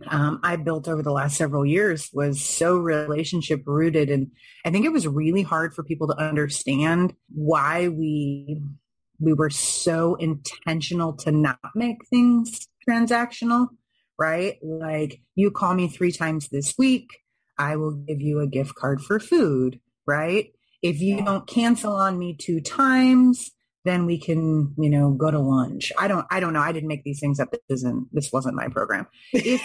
um, 0.08 0.40
I 0.44 0.56
built 0.56 0.88
over 0.88 1.02
the 1.02 1.12
last 1.12 1.38
several 1.38 1.66
years 1.66 2.10
was 2.14 2.42
so 2.42 2.78
relationship 2.78 3.62
rooted, 3.66 4.10
and 4.10 4.32
I 4.66 4.72
think 4.72 4.86
it 4.86 4.92
was 4.92 5.08
really 5.08 5.44
hard 5.44 5.74
for 5.74 5.84
people 5.84 6.08
to 6.08 6.18
understand 6.18 7.14
why 7.34 7.88
we 7.88 8.62
we 9.20 9.34
were 9.34 9.50
so 9.50 10.16
intentional 10.16 11.14
to 11.14 11.32
not 11.32 11.60
make 11.76 12.06
things 12.08 12.68
transactional, 12.88 13.70
right? 14.20 14.58
Like 14.62 15.22
you 15.36 15.52
call 15.52 15.74
me 15.74 15.88
three 15.88 16.12
times 16.12 16.50
this 16.50 16.76
week, 16.78 17.08
I 17.58 17.76
will 17.76 17.92
give 17.92 18.22
you 18.22 18.40
a 18.40 18.48
gift 18.48 18.76
card 18.76 19.02
for 19.02 19.20
food, 19.20 19.80
right? 20.06 20.52
If 20.82 21.00
you 21.00 21.24
don't 21.24 21.48
cancel 21.48 21.96
on 21.96 22.20
me 22.20 22.36
two 22.36 22.60
times, 22.60 23.52
then 23.86 24.06
we 24.06 24.18
can, 24.18 24.74
you 24.78 24.90
know, 24.90 25.12
go 25.12 25.30
to 25.30 25.40
lunch. 25.40 25.92
I 25.98 26.08
don't, 26.08 26.26
I 26.32 26.40
don't 26.40 26.54
know. 26.54 26.62
I 26.62 26.72
didn't 26.72 26.88
make 26.88 27.04
these 27.04 27.20
things 27.20 27.40
up. 27.40 27.52
This 27.52 27.62
isn't, 27.70 28.08
this 28.14 28.32
wasn't 28.32 28.56
my 28.56 28.70
program. 28.70 29.08
If, 29.34 29.62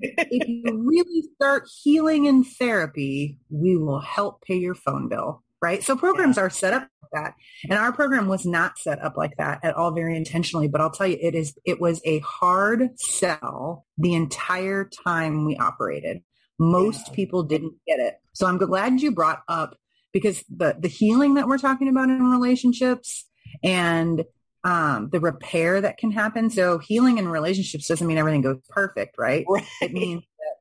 if 0.00 0.28
you 0.48 0.62
really 0.84 1.24
start 1.34 1.68
healing 1.82 2.26
in 2.26 2.44
therapy, 2.44 3.38
we 3.50 3.76
will 3.76 4.00
help 4.00 4.42
pay 4.42 4.56
your 4.56 4.74
phone 4.74 5.08
bill 5.08 5.42
right? 5.60 5.82
So 5.82 5.96
programs 5.96 6.36
yeah. 6.36 6.44
are 6.44 6.50
set 6.50 6.72
up 6.72 6.88
like 7.02 7.22
that. 7.22 7.34
And 7.68 7.78
our 7.78 7.92
program 7.92 8.28
was 8.28 8.46
not 8.46 8.78
set 8.78 9.02
up 9.02 9.16
like 9.16 9.36
that 9.36 9.60
at 9.64 9.74
all 9.74 9.92
very 9.92 10.16
intentionally, 10.16 10.68
but 10.68 10.80
I'll 10.80 10.90
tell 10.90 11.06
you, 11.06 11.18
it 11.20 11.34
is, 11.34 11.56
it 11.64 11.80
was 11.80 12.00
a 12.04 12.20
hard 12.20 12.98
sell 12.98 13.86
the 13.96 14.14
entire 14.14 14.88
time 15.04 15.44
we 15.44 15.56
operated. 15.56 16.22
Most 16.58 17.08
yeah. 17.08 17.14
people 17.14 17.42
didn't 17.42 17.74
get 17.86 18.00
it. 18.00 18.14
So 18.32 18.46
I'm 18.46 18.58
glad 18.58 19.00
you 19.00 19.10
brought 19.12 19.42
up 19.48 19.76
because 20.12 20.44
the, 20.48 20.76
the 20.78 20.88
healing 20.88 21.34
that 21.34 21.48
we're 21.48 21.58
talking 21.58 21.88
about 21.88 22.08
in 22.08 22.30
relationships 22.30 23.26
and 23.62 24.24
um, 24.64 25.08
the 25.10 25.20
repair 25.20 25.80
that 25.80 25.98
can 25.98 26.10
happen. 26.10 26.50
So 26.50 26.78
healing 26.78 27.18
in 27.18 27.28
relationships 27.28 27.86
doesn't 27.86 28.06
mean 28.06 28.18
everything 28.18 28.42
goes 28.42 28.58
perfect, 28.68 29.16
right? 29.18 29.44
Right. 29.48 29.64
It 29.80 29.92
means 29.92 30.22
that 30.22 30.56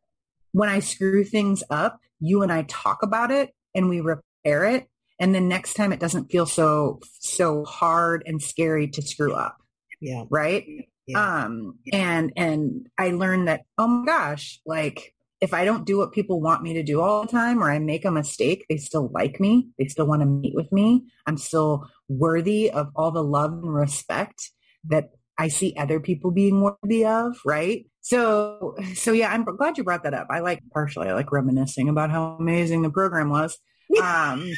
when 0.52 0.70
I 0.70 0.80
screw 0.80 1.24
things 1.24 1.64
up, 1.70 2.00
you 2.20 2.42
and 2.42 2.52
I 2.52 2.64
talk 2.64 3.04
about 3.04 3.32
it 3.32 3.54
and 3.76 3.90
we 3.90 4.02
repair 4.02 4.24
it. 4.66 4.88
And 5.20 5.34
then 5.34 5.48
next 5.48 5.74
time 5.74 5.92
it 5.92 6.00
doesn't 6.00 6.32
feel 6.32 6.46
so, 6.46 7.00
so 7.20 7.66
hard 7.66 8.24
and 8.26 8.42
scary 8.42 8.88
to 8.90 9.02
screw 9.02 9.34
up. 9.34 9.58
Yeah. 10.00 10.26
Right. 10.30 10.88
Yeah. 11.08 11.46
Um, 11.46 11.80
and, 11.92 12.34
and 12.36 12.88
I 12.98 13.10
learned 13.10 13.48
that, 13.48 13.62
oh 13.78 13.88
my 13.88 14.06
gosh, 14.06 14.60
like 14.66 15.14
if 15.40 15.54
I 15.54 15.66
don't 15.66 15.86
do 15.86 15.98
what 15.98 16.14
people 16.14 16.42
want 16.42 16.64
me 16.64 16.74
to 16.74 16.84
do 16.84 17.02
all 17.02 17.22
the 17.22 17.32
time 17.32 17.64
or 17.64 17.72
I 17.72 17.80
make 17.80 18.06
a 18.06 18.12
mistake, 18.12 18.66
they 18.70 18.78
still 18.78 19.10
like 19.14 19.40
me. 19.40 19.70
They 19.78 19.88
still 19.88 20.06
want 20.06 20.22
to 20.22 20.26
meet 20.26 20.56
with 20.56 20.72
me. 20.72 21.06
I'm 21.26 21.38
still 21.38 21.88
worthy 22.10 22.72
of 22.72 22.90
all 22.96 23.12
the 23.12 23.24
love 23.24 23.54
and 23.54 23.74
respect 23.74 24.52
that 24.90 25.12
I 25.38 25.50
see 25.50 25.76
other 25.78 26.00
people 26.00 26.32
being 26.32 26.62
worthy 26.62 27.06
of, 27.06 27.38
right? 27.46 27.86
So, 28.02 28.76
so 28.96 29.12
yeah, 29.12 29.32
I'm 29.32 29.44
glad 29.44 29.78
you 29.78 29.84
brought 29.84 30.04
that 30.04 30.14
up. 30.14 30.28
I 30.30 30.40
like 30.40 30.64
partially, 30.74 31.08
I 31.08 31.14
like 31.14 31.32
reminiscing 31.32 31.90
about 31.90 32.10
how 32.10 32.38
amazing 32.40 32.82
the 32.82 32.90
program 32.90 33.30
was. 33.30 33.58
Um, 34.04 34.52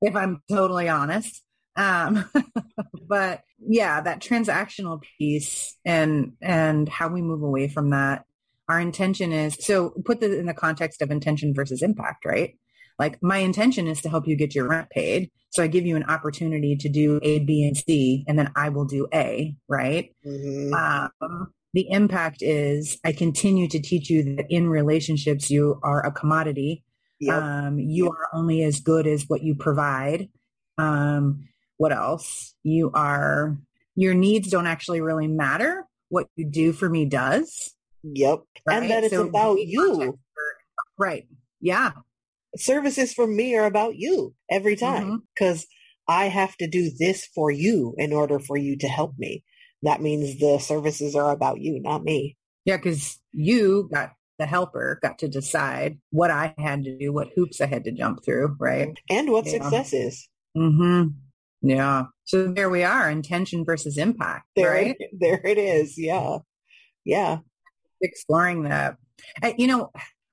if 0.00 0.14
I'm 0.14 0.42
totally 0.50 0.88
honest. 0.88 1.42
Um, 1.76 2.24
but 3.08 3.42
yeah, 3.58 4.00
that 4.00 4.20
transactional 4.20 5.02
piece 5.18 5.76
and, 5.84 6.32
and 6.40 6.88
how 6.88 7.08
we 7.08 7.22
move 7.22 7.42
away 7.42 7.68
from 7.68 7.90
that. 7.90 8.24
Our 8.68 8.80
intention 8.80 9.32
is, 9.32 9.56
so 9.60 9.90
put 10.04 10.20
this 10.20 10.38
in 10.38 10.46
the 10.46 10.54
context 10.54 11.02
of 11.02 11.10
intention 11.10 11.52
versus 11.54 11.82
impact, 11.82 12.24
right? 12.24 12.56
Like 12.98 13.22
my 13.22 13.38
intention 13.38 13.86
is 13.86 14.00
to 14.02 14.08
help 14.08 14.26
you 14.26 14.36
get 14.36 14.54
your 14.54 14.68
rent 14.68 14.88
paid. 14.90 15.30
So 15.50 15.62
I 15.62 15.66
give 15.66 15.86
you 15.86 15.96
an 15.96 16.04
opportunity 16.04 16.76
to 16.76 16.88
do 16.88 17.20
A, 17.22 17.40
B, 17.40 17.64
and 17.64 17.76
C, 17.76 18.24
and 18.26 18.38
then 18.38 18.50
I 18.56 18.70
will 18.70 18.86
do 18.86 19.06
A, 19.12 19.54
right? 19.68 20.10
Mhm. 20.26 21.10
Um, 21.20 21.52
the 21.74 21.90
impact 21.90 22.38
is 22.40 22.98
I 23.04 23.12
continue 23.12 23.68
to 23.68 23.80
teach 23.80 24.08
you 24.08 24.36
that 24.36 24.46
in 24.48 24.68
relationships, 24.68 25.50
you 25.50 25.78
are 25.82 26.04
a 26.04 26.12
commodity. 26.12 26.84
Yep. 27.26 27.42
Um, 27.42 27.78
you 27.78 28.10
are 28.10 28.28
only 28.32 28.62
as 28.62 28.80
good 28.80 29.06
as 29.06 29.24
what 29.28 29.42
you 29.42 29.54
provide. 29.54 30.28
Um, 30.78 31.48
what 31.76 31.92
else? 31.92 32.54
You 32.62 32.90
are, 32.94 33.56
your 33.94 34.14
needs 34.14 34.48
don't 34.50 34.66
actually 34.66 35.00
really 35.00 35.26
matter. 35.28 35.86
What 36.08 36.28
you 36.36 36.46
do 36.46 36.72
for 36.72 36.88
me 36.88 37.04
does. 37.06 37.74
yep. 38.02 38.40
Right? 38.66 38.82
And 38.82 38.90
that 38.90 39.04
it's 39.04 39.14
So 39.14 39.26
about 39.26 39.58
you. 39.60 39.96
for- 39.96 40.18
Right. 40.98 41.26
Yeah. 41.60 41.92
Services 42.56 43.12
for 43.12 43.26
me 43.26 43.56
are 43.56 43.64
about 43.66 43.96
you 43.96 44.34
every 44.48 44.76
time 44.76 45.22
because 45.34 45.66
I 46.06 46.26
have 46.26 46.56
to 46.58 46.68
do 46.68 46.90
this 46.96 47.26
for 47.34 47.50
you 47.50 47.94
in 47.98 48.12
order 48.12 48.38
for 48.38 48.56
you 48.56 48.76
to 48.78 48.86
help 48.88 49.14
me. 49.18 49.42
That 49.82 50.00
means 50.00 50.38
the 50.38 50.58
services 50.58 51.16
are 51.16 51.30
about 51.32 51.60
you, 51.60 51.80
not 51.80 52.04
me. 52.04 52.36
Yeah. 52.64 52.78
Cause 52.78 53.18
you 53.32 53.88
got 53.92 54.12
the 54.38 54.46
helper 54.46 54.98
got 55.02 55.18
to 55.20 55.28
decide 55.28 55.98
what 56.10 56.30
I 56.30 56.54
had 56.58 56.84
to 56.84 56.96
do, 56.98 57.12
what 57.12 57.28
hoops 57.34 57.60
I 57.60 57.66
had 57.66 57.84
to 57.84 57.92
jump 57.92 58.24
through. 58.24 58.56
Right. 58.58 58.98
And 59.10 59.30
what 59.30 59.46
Yeah. 59.46 59.52
success 59.52 59.92
is. 59.92 60.28
hmm 60.56 61.04
Yeah. 61.62 62.04
So 62.24 62.48
there 62.48 62.70
we 62.70 62.82
are, 62.82 63.10
intention 63.10 63.64
versus 63.64 63.96
impact, 63.98 64.46
There, 64.56 64.70
right? 64.70 64.96
there 65.18 65.40
it 65.44 65.58
is. 65.58 65.96
Yeah. 65.98 66.38
Yeah. 67.04 67.38
Exploring 68.02 68.62
that. 68.64 68.96
I, 69.42 69.54
you 69.58 69.66
know, 69.66 69.90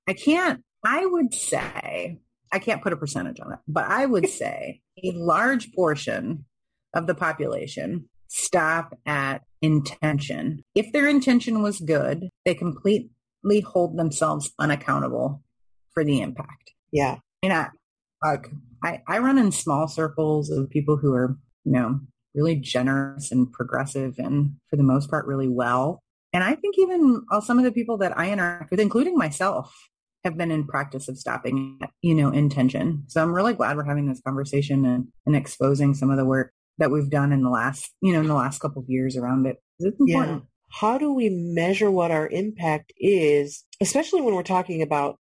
I 0.07 0.13
can't, 0.13 0.61
I 0.85 1.05
would 1.05 1.33
say, 1.33 2.17
I 2.51 2.59
can't 2.59 2.81
put 2.81 2.93
a 2.93 2.97
percentage 2.97 3.39
on 3.39 3.53
it, 3.53 3.59
but 3.67 3.85
I 3.85 4.05
would 4.05 4.27
say 4.41 4.81
a 5.03 5.11
large 5.13 5.71
portion 5.73 6.45
of 6.93 7.07
the 7.07 7.15
population 7.15 8.09
stop 8.27 8.97
at 9.05 9.41
intention. 9.61 10.63
If 10.75 10.91
their 10.93 11.07
intention 11.07 11.61
was 11.61 11.79
good, 11.79 12.29
they 12.45 12.55
completely 12.55 13.09
hold 13.61 13.97
themselves 13.97 14.51
unaccountable 14.59 15.43
for 15.93 16.03
the 16.03 16.21
impact. 16.21 16.71
Yeah. 16.91 17.17
And 17.43 17.51
I, 17.51 17.69
like, 18.23 18.47
I, 18.83 19.01
I 19.07 19.19
run 19.19 19.37
in 19.37 19.51
small 19.51 19.87
circles 19.87 20.49
of 20.49 20.69
people 20.69 20.97
who 20.97 21.13
are, 21.13 21.37
you 21.63 21.71
know, 21.71 21.99
really 22.33 22.55
generous 22.55 23.31
and 23.31 23.51
progressive 23.51 24.15
and 24.17 24.53
for 24.69 24.77
the 24.77 24.83
most 24.83 25.09
part 25.09 25.25
really 25.25 25.49
well. 25.49 26.01
And 26.33 26.43
I 26.43 26.55
think 26.55 26.75
even 26.77 27.23
all 27.29 27.41
some 27.41 27.57
of 27.57 27.65
the 27.65 27.71
people 27.71 27.97
that 27.97 28.17
I 28.17 28.31
interact 28.31 28.71
with, 28.71 28.79
including 28.79 29.17
myself, 29.17 29.75
have 30.23 30.37
been 30.37 30.51
in 30.51 30.67
practice 30.67 31.09
of 31.09 31.17
stopping 31.17 31.79
at, 31.81 31.89
you 32.01 32.13
know, 32.13 32.29
intention. 32.29 33.03
So 33.07 33.21
I'm 33.21 33.33
really 33.33 33.53
glad 33.53 33.75
we're 33.75 33.83
having 33.83 34.07
this 34.07 34.21
conversation 34.21 34.85
and, 34.85 35.07
and 35.25 35.35
exposing 35.35 35.95
some 35.95 36.11
of 36.11 36.17
the 36.17 36.25
work 36.25 36.53
that 36.77 36.91
we've 36.91 37.09
done 37.09 37.31
in 37.31 37.41
the 37.41 37.49
last, 37.49 37.91
you 38.01 38.13
know, 38.13 38.21
in 38.21 38.27
the 38.27 38.35
last 38.35 38.59
couple 38.59 38.81
of 38.81 38.87
years 38.87 39.17
around 39.17 39.47
it. 39.47 39.57
It's 39.79 39.99
important. 39.99 40.43
How 40.71 40.97
do 40.97 41.11
we 41.13 41.29
measure 41.29 41.91
what 41.91 42.11
our 42.11 42.27
impact 42.29 42.93
is, 42.97 43.63
especially 43.81 44.21
when 44.21 44.35
we're 44.35 44.43
talking 44.43 44.81
about 44.81 45.19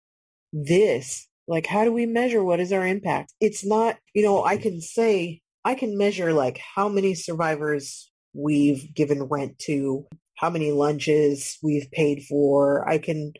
this? 0.51 1.27
Like, 1.47 1.65
how 1.65 1.85
do 1.85 1.93
we 1.93 2.05
measure 2.05 2.43
what 2.43 2.59
is 2.59 2.73
our 2.73 2.85
impact? 2.85 3.33
It's 3.39 3.65
not, 3.65 3.97
you 4.13 4.23
know, 4.23 4.43
I 4.43 4.57
can 4.57 4.81
say, 4.81 5.41
I 5.63 5.75
can 5.75 5.97
measure 5.97 6.33
like 6.33 6.59
how 6.75 6.89
many 6.89 7.15
survivors 7.15 8.11
we've 8.33 8.93
given 8.93 9.23
rent 9.23 9.57
to, 9.59 10.05
how 10.35 10.49
many 10.49 10.71
lunches 10.71 11.57
we've 11.63 11.89
paid 11.91 12.23
for. 12.23 12.87
I 12.87 12.97
can, 12.97 13.31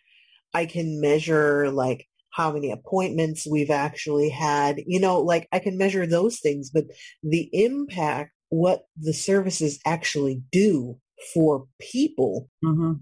I 0.53 0.65
can 0.65 1.01
measure 1.01 1.69
like 1.69 2.07
how 2.29 2.51
many 2.53 2.71
appointments 2.71 3.45
we've 3.45 3.69
actually 3.69 4.29
had, 4.29 4.81
you 4.85 5.01
know, 5.01 5.19
like 5.19 5.47
I 5.51 5.59
can 5.59 5.77
measure 5.77 6.07
those 6.07 6.39
things, 6.39 6.69
but 6.69 6.85
the 7.21 7.49
impact, 7.51 8.31
what 8.49 8.83
the 8.97 9.13
services 9.13 9.79
actually 9.85 10.41
do 10.53 10.97
for 11.33 11.67
people 11.79 12.49
hmm 12.63 12.93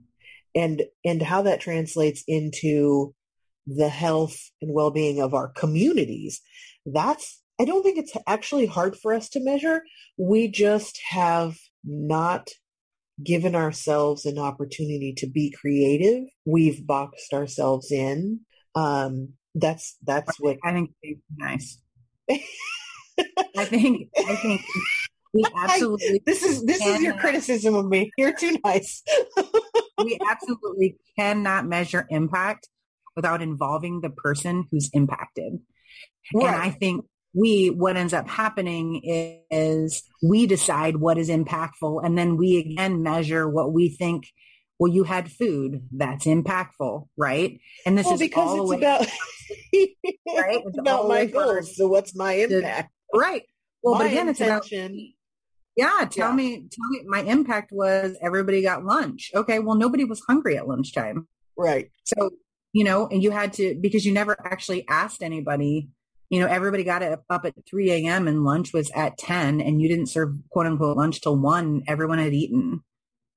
and 0.55 0.83
and 1.03 1.21
how 1.21 1.41
that 1.41 1.59
translates 1.59 2.23
into 2.27 3.13
the 3.67 3.89
health 3.89 4.37
and 4.61 4.73
well-being 4.73 5.19
of 5.19 5.33
our 5.33 5.49
communities. 5.49 6.41
That's 6.85 7.41
i 7.59 7.65
don't 7.65 7.83
think 7.83 7.97
it's 7.97 8.15
actually 8.27 8.65
hard 8.65 8.95
for 8.97 9.13
us 9.13 9.29
to 9.29 9.43
measure. 9.43 9.83
We 10.17 10.47
just 10.47 10.99
have 11.09 11.57
not 11.83 12.49
given 13.23 13.55
ourselves 13.55 14.25
an 14.25 14.37
opportunity 14.37 15.13
to 15.17 15.27
be 15.27 15.51
creative. 15.51 16.23
We've 16.45 16.85
boxed 16.85 17.33
ourselves 17.33 17.91
in. 17.91 18.41
Um 18.75 19.33
that's 19.55 19.97
that's 20.03 20.39
what 20.39 20.57
I 20.63 20.71
think 20.73 20.91
nice. 21.37 21.79
I 23.57 23.63
think, 23.65 24.09
I 24.17 24.35
think 24.35 24.61
we 25.35 25.43
absolutely 25.57 26.21
this 26.25 26.41
is 26.41 26.65
this 26.65 26.83
is 26.83 27.01
your 27.01 27.13
criticism 27.15 27.75
of 27.75 27.85
me 27.85 28.09
you're 28.17 28.33
too 28.33 28.57
nice 28.63 29.03
we 30.03 30.17
absolutely 30.27 30.97
cannot 31.17 31.67
measure 31.67 32.07
impact 32.09 32.69
without 33.15 33.41
involving 33.41 34.01
the 34.01 34.09
person 34.09 34.67
who's 34.71 34.89
impacted. 34.93 35.59
And 36.33 36.47
I 36.47 36.69
think 36.69 37.05
we, 37.33 37.69
what 37.69 37.97
ends 37.97 38.13
up 38.13 38.27
happening 38.27 39.01
is 39.51 40.03
we 40.21 40.47
decide 40.47 40.97
what 40.97 41.17
is 41.17 41.29
impactful 41.29 42.03
and 42.03 42.17
then 42.17 42.37
we 42.37 42.57
again 42.57 43.03
measure 43.03 43.47
what 43.47 43.73
we 43.73 43.89
think, 43.89 44.27
well, 44.79 44.91
you 44.91 45.03
had 45.03 45.31
food. 45.31 45.87
That's 45.93 46.25
impactful, 46.25 47.07
right? 47.15 47.59
And 47.85 47.97
this 47.97 48.05
well, 48.05 48.15
is 48.15 48.19
because 48.19 48.71
it's 48.71 48.81
about 48.81 49.07
right? 50.27 50.61
it's 50.65 50.77
about 50.77 51.07
my 51.07 51.25
goals. 51.25 51.77
So 51.77 51.87
what's 51.87 52.15
my 52.15 52.33
impact? 52.33 52.91
right. 53.13 53.43
Well, 53.83 53.93
my 53.93 53.99
but 53.99 54.07
again, 54.11 54.29
it's 54.29 54.41
about 54.41 54.69
intention. 54.71 55.13
Yeah, 55.75 56.07
tell 56.09 56.29
Yeah. 56.29 56.35
me, 56.35 56.67
tell 56.71 56.89
me, 56.89 57.01
my 57.05 57.21
impact 57.21 57.71
was 57.71 58.17
everybody 58.21 58.61
got 58.61 58.85
lunch. 58.85 59.31
Okay, 59.35 59.59
well, 59.59 59.75
nobody 59.75 60.05
was 60.05 60.21
hungry 60.27 60.57
at 60.57 60.67
lunchtime. 60.67 61.27
right. 61.57 61.89
So, 62.03 62.31
you 62.73 62.83
know, 62.83 63.07
and 63.07 63.23
you 63.23 63.31
had 63.31 63.53
to, 63.53 63.77
because 63.79 64.05
you 64.05 64.11
never 64.13 64.35
actually 64.45 64.85
asked 64.89 65.23
anybody, 65.23 65.87
you 66.29 66.39
know, 66.39 66.47
everybody 66.47 66.83
got 66.83 67.01
it 67.01 67.17
up 67.29 67.45
at 67.45 67.53
3 67.69 67.91
a.m. 67.91 68.27
and 68.27 68.43
lunch 68.43 68.73
was 68.73 68.91
at 68.91 69.17
10 69.17 69.61
and 69.61 69.81
you 69.81 69.87
didn't 69.87 70.07
serve 70.07 70.33
quote 70.49 70.65
unquote 70.65 70.97
lunch 70.97 71.21
till 71.21 71.37
one, 71.37 71.83
everyone 71.87 72.19
had 72.19 72.33
eaten. 72.33 72.83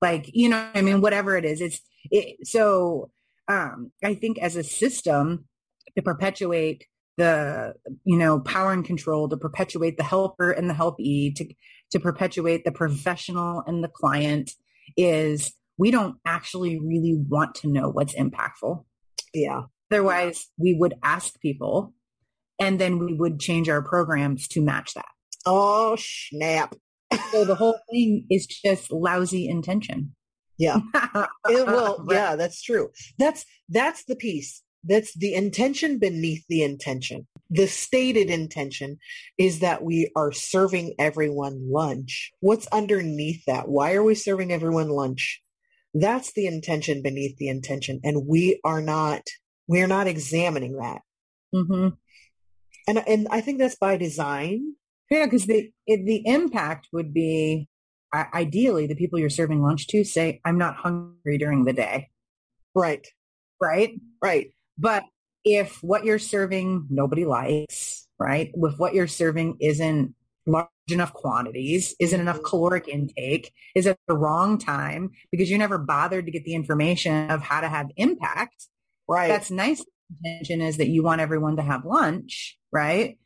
Like, 0.02 0.30
you 0.32 0.48
know, 0.48 0.68
I 0.74 0.82
mean, 0.82 1.00
whatever 1.00 1.36
it 1.36 1.44
is, 1.44 1.60
it's, 1.60 1.80
it, 2.10 2.46
so, 2.46 3.10
um, 3.48 3.92
I 4.02 4.14
think 4.14 4.38
as 4.38 4.56
a 4.56 4.62
system 4.64 5.44
to 5.96 6.02
perpetuate 6.02 6.86
the, 7.16 7.74
you 8.04 8.16
know, 8.16 8.40
power 8.40 8.72
and 8.72 8.84
control, 8.84 9.28
to 9.28 9.36
perpetuate 9.36 9.96
the 9.96 10.04
helper 10.04 10.50
and 10.50 10.68
the 10.70 10.74
helpee, 10.74 11.32
to, 11.32 11.44
to 11.92 12.00
perpetuate 12.00 12.64
the 12.64 12.72
professional 12.72 13.62
and 13.66 13.82
the 13.82 13.88
client 13.88 14.50
is 14.96 15.52
we 15.78 15.90
don't 15.90 16.16
actually 16.26 16.78
really 16.78 17.16
want 17.28 17.54
to 17.56 17.68
know 17.68 17.88
what's 17.88 18.14
impactful. 18.14 18.84
Yeah. 19.32 19.62
Otherwise, 19.90 20.46
we 20.58 20.74
would 20.78 20.94
ask 21.02 21.40
people 21.40 21.94
and 22.58 22.78
then 22.78 22.98
we 22.98 23.14
would 23.14 23.38
change 23.40 23.68
our 23.68 23.82
programs 23.82 24.48
to 24.48 24.60
match 24.62 24.94
that. 24.94 25.06
Oh, 25.46 25.96
snap. 25.98 26.74
So 27.32 27.44
the 27.44 27.54
whole 27.54 27.78
thing 27.90 28.26
is 28.30 28.46
just 28.46 28.92
lousy 28.92 29.48
intention. 29.48 30.14
Yeah. 30.58 30.78
It- 31.48 31.66
Right. 31.66 31.96
yeah, 32.10 32.36
that's 32.36 32.60
true. 32.62 32.90
That's, 33.18 33.44
that's 33.68 34.04
the 34.04 34.16
piece. 34.16 34.62
That's 34.84 35.14
the 35.14 35.34
intention 35.34 35.98
beneath 35.98 36.44
the 36.48 36.62
intention. 36.62 37.26
The 37.50 37.66
stated 37.66 38.30
intention 38.30 38.98
is 39.36 39.60
that 39.60 39.82
we 39.82 40.10
are 40.14 40.32
serving 40.32 40.94
everyone 40.98 41.70
lunch. 41.70 42.32
What's 42.40 42.66
underneath 42.68 43.44
that? 43.46 43.68
Why 43.68 43.94
are 43.94 44.02
we 44.02 44.14
serving 44.14 44.52
everyone 44.52 44.90
lunch? 44.90 45.42
That's 45.94 46.32
the 46.32 46.46
intention 46.46 47.02
beneath 47.02 47.36
the 47.38 47.48
intention. 47.48 48.00
And 48.04 48.26
we 48.26 48.60
are 48.64 48.82
not, 48.82 49.22
we 49.66 49.80
are 49.82 49.86
not 49.86 50.06
examining 50.06 50.76
that. 50.76 51.00
Mm-hmm. 51.54 51.88
And, 52.86 52.98
and 53.08 53.28
I 53.30 53.40
think 53.40 53.58
that's 53.58 53.76
by 53.76 53.96
design. 53.96 54.74
Yeah, 55.10 55.24
because 55.24 55.46
the, 55.46 55.70
the 55.86 56.22
impact 56.26 56.88
would 56.92 57.14
be 57.14 57.68
ideally 58.14 58.86
the 58.86 58.94
people 58.94 59.18
you're 59.18 59.30
serving 59.30 59.62
lunch 59.62 59.86
to 59.88 60.04
say, 60.04 60.40
I'm 60.44 60.58
not 60.58 60.76
hungry 60.76 61.38
during 61.38 61.64
the 61.64 61.72
day. 61.72 62.10
Right. 62.74 63.06
Right. 63.60 63.98
Right. 64.22 64.52
But 64.78 65.04
if 65.44 65.82
what 65.82 66.04
you're 66.04 66.18
serving 66.18 66.86
nobody 66.90 67.24
likes, 67.24 68.06
right? 68.18 68.50
With 68.54 68.78
what 68.78 68.94
you're 68.94 69.06
serving 69.06 69.56
isn't 69.60 70.14
large 70.46 70.68
enough 70.88 71.12
quantities, 71.12 71.94
isn't 72.00 72.20
enough 72.20 72.36
mm-hmm. 72.36 72.46
caloric 72.46 72.88
intake, 72.88 73.52
is 73.74 73.86
at 73.86 73.98
the 74.06 74.16
wrong 74.16 74.58
time 74.58 75.10
because 75.30 75.50
you 75.50 75.58
never 75.58 75.78
bothered 75.78 76.26
to 76.26 76.32
get 76.32 76.44
the 76.44 76.54
information 76.54 77.30
of 77.30 77.42
how 77.42 77.60
to 77.60 77.68
have 77.68 77.90
impact. 77.96 78.66
Right. 79.08 79.28
That's 79.28 79.50
nice 79.50 79.84
intention 80.24 80.60
is 80.60 80.78
that 80.78 80.88
you 80.88 81.02
want 81.02 81.20
everyone 81.20 81.56
to 81.56 81.62
have 81.62 81.84
lunch, 81.84 82.58
right? 82.72 83.18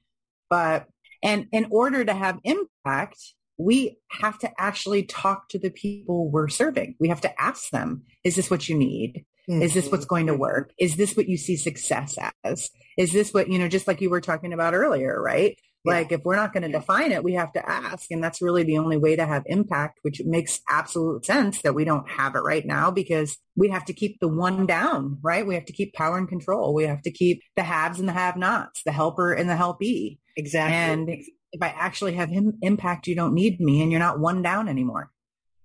But 0.51 0.87
and 1.23 1.47
in 1.53 1.69
order 1.71 2.05
to 2.05 2.13
have 2.13 2.41
impact, 2.45 3.19
we 3.57 3.99
have 4.11 4.39
to 4.41 4.51
actually 4.59 5.05
talk 5.05 5.49
to 5.51 5.59
the 5.59 5.71
people 5.71 6.31
we're 6.31 6.49
serving. 6.49 6.97
We 6.99 7.09
have 7.09 7.21
to 7.21 7.41
ask 7.41 7.71
them, 7.71 8.03
is 8.25 8.35
this 8.35 8.51
what 8.51 8.69
you 8.69 8.77
need? 8.77 9.25
Mm-hmm. 9.49 9.63
Is 9.63 9.75
this 9.75 9.91
what's 9.91 10.05
going 10.05 10.27
to 10.27 10.35
work? 10.35 10.73
Is 10.79 10.97
this 10.97 11.17
what 11.17 11.29
you 11.29 11.37
see 11.37 11.57
success 11.57 12.17
as? 12.45 12.71
Is 12.97 13.13
this 13.13 13.33
what, 13.33 13.49
you 13.49 13.59
know, 13.59 13.69
just 13.69 13.89
like 13.89 14.01
you 14.01 14.11
were 14.11 14.21
talking 14.21 14.53
about 14.53 14.75
earlier, 14.75 15.21
right? 15.21 15.57
Yeah. 15.85 15.95
Like 15.95 16.13
if 16.13 16.21
we're 16.23 16.37
not 16.37 16.53
going 16.53 16.63
to 16.63 16.69
define 16.69 17.11
it, 17.11 17.25
we 17.25 17.33
have 17.35 17.53
to 17.55 17.69
ask. 17.69 18.11
And 18.13 18.23
that's 18.23 18.41
really 18.41 18.63
the 18.63 18.79
only 18.79 18.97
way 18.97 19.17
to 19.17 19.27
have 19.27 19.43
impact, 19.47 19.99
which 20.03 20.23
makes 20.25 20.61
absolute 20.71 21.25
sense 21.27 21.63
that 21.63 21.75
we 21.75 21.85
don't 21.85 22.09
have 22.09 22.37
it 22.37 22.41
right 22.41 22.65
now 22.65 22.93
because 22.93 23.37
we 23.57 23.71
have 23.71 23.85
to 23.87 23.93
keep 23.93 24.21
the 24.21 24.29
one 24.29 24.65
down, 24.65 25.19
right? 25.23 25.47
We 25.47 25.55
have 25.55 25.65
to 25.65 25.73
keep 25.73 25.95
power 25.95 26.19
and 26.19 26.29
control. 26.29 26.73
We 26.73 26.85
have 26.85 27.03
to 27.03 27.11
keep 27.11 27.43
the 27.57 27.65
haves 27.65 27.99
and 27.99 28.09
the 28.09 28.13
have 28.13 28.37
nots, 28.37 28.83
the 28.85 28.93
helper 28.93 29.33
and 29.33 29.51
the 29.51 29.57
helpee. 29.57 30.21
Exactly. 30.37 30.77
And 30.77 31.25
if 31.53 31.61
I 31.61 31.69
actually 31.69 32.15
have 32.15 32.29
him 32.29 32.59
impact, 32.63 33.09
you 33.09 33.17
don't 33.17 33.35
need 33.35 33.61
me 33.61 33.83
and 33.83 33.91
you're 33.91 33.99
not 33.99 34.21
one 34.21 34.41
down 34.41 34.69
anymore. 34.69 35.11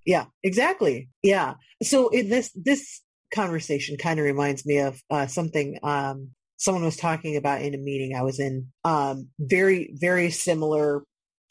Yeah, 0.03 0.25
exactly. 0.41 1.10
Yeah. 1.22 1.55
So 1.84 2.10
this, 2.12 2.50
this 2.55 3.01
conversation 3.34 3.98
kind 3.98 4.19
of 4.19 4.25
reminds 4.25 4.65
me 4.65 4.79
of 4.79 5.01
uh, 5.10 5.27
something 5.27 5.79
um, 5.84 6.31
someone 6.57 6.84
was 6.84 6.98
talking 6.98 7.38
about 7.38 7.62
in 7.62 7.74
a 7.74 7.77
meeting 7.77 8.15
I 8.15 8.24
was 8.24 8.39
in. 8.39 8.67
Um, 8.84 9.29
very, 9.39 9.93
very 9.93 10.31
similar 10.31 11.03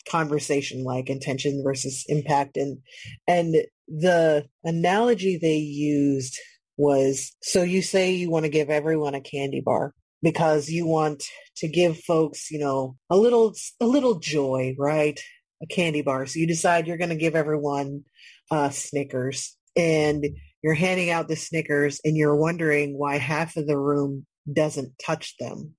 conversation, 0.08 0.84
like 0.84 1.08
intention 1.08 1.62
versus 1.64 2.04
impact, 2.08 2.56
and 2.56 2.78
and 3.26 3.54
the 3.88 4.46
analogy 4.64 5.38
they 5.40 5.56
used 5.56 6.38
was 6.76 7.34
so 7.42 7.62
you 7.62 7.80
say 7.80 8.12
you 8.12 8.30
want 8.30 8.44
to 8.44 8.50
give 8.50 8.68
everyone 8.68 9.14
a 9.14 9.20
candy 9.20 9.62
bar 9.64 9.94
because 10.22 10.68
you 10.68 10.86
want 10.86 11.22
to 11.56 11.68
give 11.68 11.98
folks, 12.00 12.50
you 12.50 12.58
know, 12.58 12.96
a 13.10 13.16
little 13.16 13.54
a 13.80 13.86
little 13.86 14.18
joy, 14.18 14.74
right? 14.78 15.18
A 15.62 15.66
candy 15.66 16.02
bar. 16.02 16.26
So 16.26 16.38
you 16.38 16.46
decide 16.46 16.86
you're 16.86 16.98
going 16.98 17.10
to 17.10 17.16
give 17.16 17.34
everyone 17.34 18.02
uh, 18.50 18.70
Snickers, 18.70 19.56
and 19.76 20.26
you're 20.66 20.74
handing 20.74 21.10
out 21.10 21.28
the 21.28 21.36
Snickers 21.36 22.00
and 22.04 22.16
you're 22.16 22.34
wondering 22.34 22.98
why 22.98 23.18
half 23.18 23.56
of 23.56 23.68
the 23.68 23.78
room 23.78 24.26
doesn't 24.52 24.98
touch 24.98 25.36
them. 25.38 25.76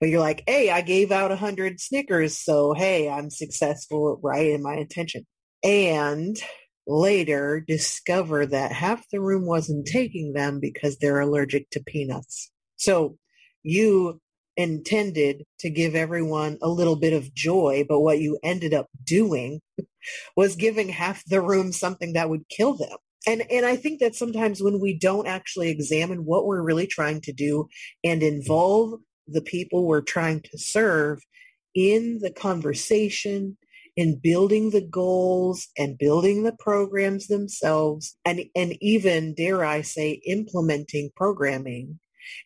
But 0.00 0.08
you're 0.08 0.20
like, 0.20 0.42
hey, 0.46 0.70
I 0.70 0.80
gave 0.80 1.12
out 1.12 1.30
a 1.30 1.36
hundred 1.36 1.78
Snickers, 1.80 2.38
so 2.38 2.72
hey, 2.72 3.10
I'm 3.10 3.28
successful, 3.28 4.18
right, 4.22 4.46
in 4.46 4.62
my 4.62 4.76
intention. 4.76 5.26
And 5.62 6.38
later 6.86 7.60
discover 7.60 8.46
that 8.46 8.72
half 8.72 9.04
the 9.12 9.20
room 9.20 9.44
wasn't 9.44 9.86
taking 9.86 10.32
them 10.32 10.60
because 10.60 10.96
they're 10.96 11.20
allergic 11.20 11.68
to 11.72 11.82
peanuts. 11.84 12.50
So 12.76 13.18
you 13.62 14.18
intended 14.56 15.44
to 15.58 15.68
give 15.68 15.94
everyone 15.94 16.56
a 16.62 16.70
little 16.70 16.96
bit 16.96 17.12
of 17.12 17.34
joy, 17.34 17.84
but 17.86 18.00
what 18.00 18.18
you 18.18 18.38
ended 18.42 18.72
up 18.72 18.86
doing 19.04 19.60
was 20.38 20.56
giving 20.56 20.88
half 20.88 21.22
the 21.26 21.42
room 21.42 21.70
something 21.70 22.14
that 22.14 22.30
would 22.30 22.48
kill 22.48 22.78
them 22.78 22.96
and 23.26 23.42
and 23.50 23.64
I 23.64 23.76
think 23.76 24.00
that 24.00 24.14
sometimes 24.14 24.62
when 24.62 24.80
we 24.80 24.94
don't 24.98 25.26
actually 25.26 25.70
examine 25.70 26.24
what 26.24 26.46
we're 26.46 26.62
really 26.62 26.86
trying 26.86 27.20
to 27.22 27.32
do 27.32 27.68
and 28.02 28.22
involve 28.22 29.00
the 29.26 29.42
people 29.42 29.86
we're 29.86 30.02
trying 30.02 30.40
to 30.42 30.58
serve 30.58 31.20
in 31.74 32.18
the 32.20 32.32
conversation 32.32 33.56
in 33.96 34.18
building 34.18 34.70
the 34.70 34.80
goals 34.80 35.68
and 35.76 35.98
building 35.98 36.42
the 36.42 36.56
programs 36.58 37.28
themselves 37.28 38.16
and 38.24 38.44
and 38.56 38.76
even 38.80 39.34
dare 39.34 39.64
I 39.64 39.82
say 39.82 40.22
implementing 40.26 41.10
programming 41.14 41.98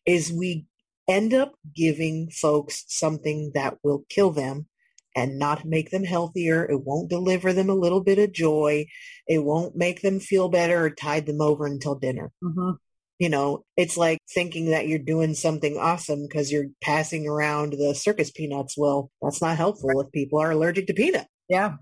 is 0.05 0.33
we 0.33 0.67
end 1.09 1.33
up 1.33 1.55
giving 1.75 2.31
folks 2.31 2.85
something 2.89 3.53
that 3.55 3.79
will 3.85 4.05
kill 4.09 4.31
them 4.31 4.67
and 5.17 5.39
not 5.39 5.65
make 5.65 5.91
them 5.91 6.05
healthier. 6.05 6.65
It 6.65 6.85
won't 6.85 7.09
deliver 7.09 7.53
them 7.53 7.71
a 7.71 7.75
little 7.75 8.03
bit 8.03 8.19
of 8.19 8.33
joy. 8.33 8.87
It 9.27 9.43
won't 9.43 9.75
make 9.75 10.03
them 10.03 10.21
feel 10.21 10.49
better 10.49 10.85
or 10.85 10.91
tide 10.91 11.27
them 11.27 11.41
over 11.41 11.67
until 11.67 11.95
dinner. 11.95 12.31
Mm-hmm. 12.45 12.73
You 13.19 13.31
know, 13.31 13.65
it's 13.79 13.97
like 13.97 14.19
thinking 14.35 14.71
that 14.71 14.89
you're 14.89 14.99
doing 14.99 15.35
something 15.35 15.79
awesome 15.79 16.23
because 16.29 16.53
you're 16.53 16.67
passing 16.83 17.27
around 17.27 17.73
the 17.73 17.95
circus 17.95 18.31
peanuts. 18.31 18.77
Well, 18.77 19.11
that's 19.23 19.41
not 19.41 19.57
helpful 19.57 19.99
if 20.03 20.13
people 20.13 20.39
are 20.39 20.51
allergic 20.51 20.87
to 20.89 20.95
peanut. 20.95 21.27
Yeah. 21.49 21.77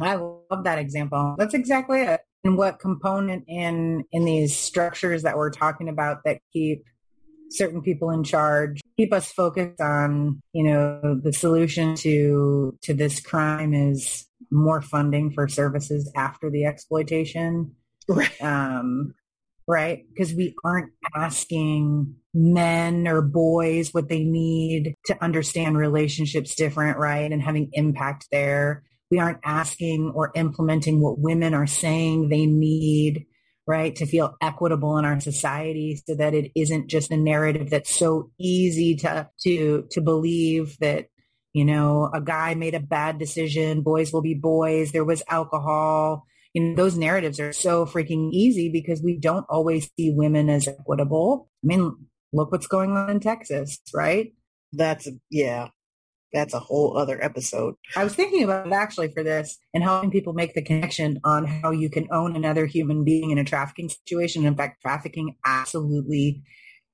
I 0.00 0.16
love 0.16 0.64
that 0.64 0.80
example. 0.80 1.36
That's 1.38 1.54
exactly 1.54 2.02
it. 2.02 2.20
And 2.42 2.58
what 2.58 2.80
component 2.80 3.44
in 3.46 4.04
in 4.12 4.24
these 4.24 4.56
structures 4.56 5.22
that 5.22 5.36
we're 5.36 5.50
talking 5.50 5.88
about 5.88 6.18
that 6.24 6.40
keep 6.52 6.84
certain 7.50 7.80
people 7.80 8.10
in 8.10 8.24
charge 8.24 8.80
keep 8.96 9.12
us 9.12 9.30
focused 9.32 9.80
on 9.80 10.40
you 10.52 10.64
know 10.64 11.20
the 11.22 11.32
solution 11.32 11.94
to 11.94 12.76
to 12.82 12.94
this 12.94 13.20
crime 13.20 13.74
is 13.74 14.26
more 14.50 14.80
funding 14.80 15.32
for 15.32 15.48
services 15.48 16.10
after 16.16 16.50
the 16.50 16.64
exploitation. 16.64 17.72
Right. 18.08 18.42
Um 18.42 19.14
right? 19.68 20.04
Because 20.08 20.32
we 20.32 20.54
aren't 20.64 20.92
asking 21.14 22.14
men 22.32 23.08
or 23.08 23.20
boys 23.20 23.92
what 23.92 24.08
they 24.08 24.22
need 24.22 24.94
to 25.06 25.24
understand 25.24 25.76
relationships 25.76 26.54
different 26.54 26.98
right 26.98 27.32
and 27.32 27.42
having 27.42 27.70
impact 27.72 28.28
there. 28.30 28.84
We 29.10 29.18
aren't 29.18 29.40
asking 29.44 30.12
or 30.14 30.30
implementing 30.36 31.00
what 31.00 31.18
women 31.18 31.52
are 31.52 31.66
saying 31.66 32.28
they 32.28 32.46
need 32.46 33.26
right? 33.66 33.96
To 33.96 34.06
feel 34.06 34.36
equitable 34.40 34.96
in 34.98 35.04
our 35.04 35.18
society 35.20 36.00
so 36.06 36.14
that 36.14 36.34
it 36.34 36.52
isn't 36.54 36.88
just 36.88 37.10
a 37.10 37.16
narrative 37.16 37.70
that's 37.70 37.94
so 37.94 38.30
easy 38.38 38.94
to, 38.96 39.28
to, 39.42 39.86
to 39.90 40.00
believe 40.00 40.76
that, 40.78 41.06
you 41.52 41.64
know, 41.64 42.10
a 42.12 42.20
guy 42.20 42.54
made 42.54 42.74
a 42.74 42.80
bad 42.80 43.18
decision, 43.18 43.82
boys 43.82 44.12
will 44.12 44.22
be 44.22 44.34
boys, 44.34 44.92
there 44.92 45.04
was 45.04 45.22
alcohol. 45.28 46.26
You 46.54 46.62
know, 46.62 46.76
those 46.76 46.96
narratives 46.96 47.40
are 47.40 47.52
so 47.52 47.84
freaking 47.86 48.30
easy 48.32 48.70
because 48.70 49.02
we 49.02 49.18
don't 49.18 49.46
always 49.48 49.90
see 49.98 50.12
women 50.14 50.48
as 50.48 50.68
equitable. 50.68 51.50
I 51.64 51.66
mean, 51.66 52.06
look 52.32 52.52
what's 52.52 52.66
going 52.66 52.96
on 52.96 53.10
in 53.10 53.20
Texas, 53.20 53.78
right? 53.92 54.32
That's, 54.72 55.08
yeah, 55.30 55.68
that's 56.32 56.54
a 56.54 56.60
whole 56.60 56.96
other 56.96 57.22
episode. 57.22 57.74
I 57.94 58.04
was 58.04 58.14
thinking 58.14 58.42
about 58.42 58.66
it 58.66 58.72
actually 58.72 59.08
for 59.08 59.22
this 59.22 59.58
and 59.72 59.82
helping 59.82 60.10
people 60.10 60.32
make 60.32 60.54
the 60.54 60.62
connection 60.62 61.20
on 61.24 61.46
how 61.46 61.70
you 61.70 61.88
can 61.88 62.06
own 62.10 62.36
another 62.36 62.66
human 62.66 63.04
being 63.04 63.30
in 63.30 63.38
a 63.38 63.44
trafficking 63.44 63.88
situation. 63.88 64.44
In 64.44 64.56
fact, 64.56 64.82
trafficking 64.82 65.36
absolutely 65.44 66.42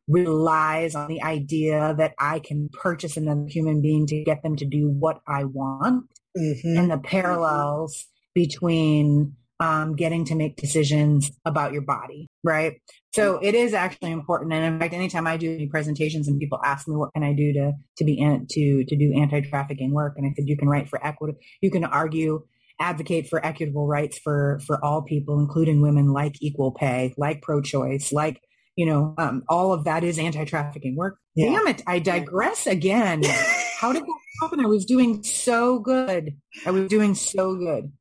relies 0.09 0.95
on 0.95 1.09
the 1.09 1.23
idea 1.23 1.95
that 1.97 2.15
I 2.19 2.41
can 2.41 2.69
purchase 2.73 3.17
another 3.17 3.47
human 3.49 3.81
being 3.81 4.07
to 4.09 4.23
get 4.23 4.43
them 4.43 4.57
to 4.57 4.65
do 4.65 4.89
what 4.89 5.21
I 5.27 5.45
want 5.45 6.09
mm-hmm. 6.37 6.77
and 6.77 6.91
the 6.91 6.99
parallels 6.99 8.07
between 8.35 9.37
um, 9.63 9.95
getting 9.95 10.25
to 10.25 10.35
make 10.35 10.57
decisions 10.57 11.31
about 11.45 11.73
your 11.73 11.83
body, 11.83 12.29
right? 12.43 12.81
So 13.15 13.39
it 13.41 13.55
is 13.55 13.75
actually 13.75 14.11
important. 14.11 14.53
And 14.53 14.75
in 14.75 14.81
fact, 14.81 14.93
anytime 14.93 15.25
I 15.29 15.37
do 15.37 15.55
any 15.55 15.69
presentations 15.69 16.27
and 16.27 16.41
people 16.41 16.59
ask 16.65 16.89
me 16.89 16.97
what 16.97 17.13
can 17.15 17.23
I 17.23 17.33
do 17.33 17.53
to 17.53 17.73
to 17.99 18.05
be 18.05 18.21
an, 18.21 18.47
to 18.51 18.85
to 18.85 18.97
do 18.97 19.15
anti 19.17 19.41
trafficking 19.43 19.93
work, 19.93 20.15
and 20.17 20.27
I 20.27 20.35
said 20.35 20.49
you 20.49 20.57
can 20.57 20.69
write 20.69 20.89
for 20.89 21.05
equity, 21.07 21.39
you 21.61 21.71
can 21.71 21.85
argue, 21.85 22.45
advocate 22.81 23.29
for 23.29 23.45
equitable 23.47 23.87
rights 23.87 24.19
for 24.19 24.61
for 24.67 24.85
all 24.85 25.03
people, 25.03 25.39
including 25.39 25.81
women, 25.81 26.13
like 26.13 26.35
equal 26.41 26.73
pay, 26.73 27.15
like 27.17 27.41
pro 27.41 27.63
choice, 27.63 28.13
like 28.13 28.41
you 28.75 28.87
know, 28.87 29.15
um, 29.17 29.45
all 29.49 29.73
of 29.73 29.85
that 29.85 30.03
is 30.03 30.19
anti 30.19 30.45
trafficking 30.45 30.97
work. 30.97 31.19
Yeah. 31.37 31.53
Damn 31.53 31.69
it, 31.69 31.83
I 31.87 32.01
digress 32.01 32.67
again. 32.67 33.23
How 33.79 33.93
did 33.93 34.03
that 34.03 34.19
happen? 34.41 34.59
I 34.59 34.67
was 34.67 34.85
doing 34.87 35.23
so 35.23 35.79
good. 35.79 36.37
I 36.67 36.73
was 36.73 36.89
doing 36.89 37.15
so 37.15 37.55
good. 37.55 37.93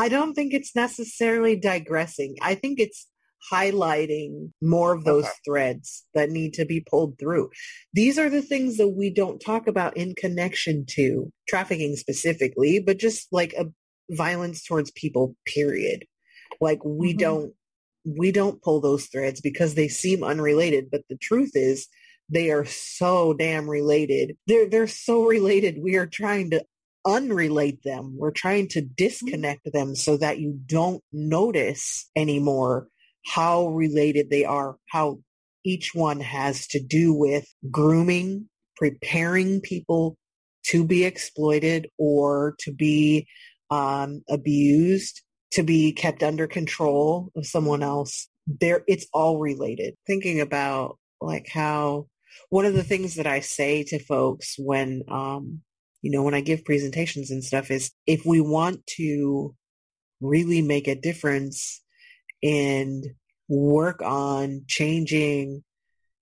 I 0.00 0.08
don't 0.08 0.32
think 0.32 0.54
it's 0.54 0.74
necessarily 0.74 1.56
digressing. 1.56 2.36
I 2.40 2.54
think 2.54 2.80
it's 2.80 3.06
highlighting 3.52 4.50
more 4.62 4.94
of 4.94 5.04
those 5.04 5.24
okay. 5.24 5.32
threads 5.44 6.06
that 6.14 6.30
need 6.30 6.54
to 6.54 6.64
be 6.64 6.80
pulled 6.80 7.18
through. 7.18 7.50
These 7.92 8.18
are 8.18 8.30
the 8.30 8.40
things 8.40 8.78
that 8.78 8.88
we 8.88 9.10
don't 9.10 9.40
talk 9.40 9.66
about 9.66 9.98
in 9.98 10.14
connection 10.14 10.86
to 10.92 11.30
trafficking 11.46 11.96
specifically, 11.96 12.80
but 12.80 12.98
just 12.98 13.28
like 13.30 13.52
a 13.52 13.66
violence 14.08 14.64
towards 14.64 14.90
people, 14.92 15.36
period. 15.44 16.06
Like 16.62 16.82
we 16.82 17.10
mm-hmm. 17.10 17.18
don't, 17.18 17.52
we 18.06 18.32
don't 18.32 18.62
pull 18.62 18.80
those 18.80 19.04
threads 19.04 19.42
because 19.42 19.74
they 19.74 19.88
seem 19.88 20.24
unrelated, 20.24 20.86
but 20.90 21.02
the 21.10 21.18
truth 21.18 21.50
is 21.52 21.88
they 22.30 22.50
are 22.50 22.64
so 22.64 23.34
damn 23.34 23.68
related. 23.68 24.38
They're, 24.46 24.66
they're 24.66 24.86
so 24.86 25.24
related. 25.26 25.82
We 25.82 25.96
are 25.96 26.06
trying 26.06 26.52
to 26.52 26.64
unrelate 27.06 27.82
them. 27.82 28.16
We're 28.16 28.30
trying 28.30 28.68
to 28.68 28.82
mm-hmm. 28.82 28.92
disconnect 28.96 29.72
them 29.72 29.94
so 29.94 30.16
that 30.18 30.38
you 30.38 30.58
don't 30.66 31.02
notice 31.12 32.08
anymore 32.16 32.88
how 33.26 33.68
related 33.68 34.30
they 34.30 34.44
are, 34.44 34.76
how 34.88 35.18
each 35.64 35.94
one 35.94 36.20
has 36.20 36.66
to 36.68 36.80
do 36.80 37.12
with 37.12 37.46
grooming, 37.70 38.48
preparing 38.76 39.60
people 39.60 40.16
to 40.64 40.84
be 40.84 41.04
exploited 41.04 41.88
or 41.98 42.54
to 42.60 42.72
be 42.72 43.26
um, 43.70 44.22
abused, 44.28 45.22
to 45.52 45.62
be 45.62 45.92
kept 45.92 46.22
under 46.22 46.46
control 46.46 47.30
of 47.36 47.46
someone 47.46 47.82
else. 47.82 48.28
There, 48.46 48.82
it's 48.86 49.06
all 49.12 49.38
related. 49.38 49.94
Thinking 50.06 50.40
about 50.40 50.98
like 51.20 51.48
how 51.48 52.06
one 52.48 52.64
of 52.64 52.74
the 52.74 52.84
things 52.84 53.16
that 53.16 53.26
I 53.26 53.40
say 53.40 53.84
to 53.84 53.98
folks 53.98 54.54
when, 54.58 55.02
um, 55.08 55.60
you 56.02 56.10
know, 56.10 56.22
when 56.22 56.34
I 56.34 56.40
give 56.40 56.64
presentations 56.64 57.30
and 57.30 57.44
stuff 57.44 57.70
is 57.70 57.92
if 58.06 58.24
we 58.24 58.40
want 58.40 58.86
to 58.98 59.54
really 60.20 60.62
make 60.62 60.88
a 60.88 60.94
difference 60.94 61.82
and 62.42 63.04
work 63.48 64.00
on 64.02 64.62
changing 64.66 65.62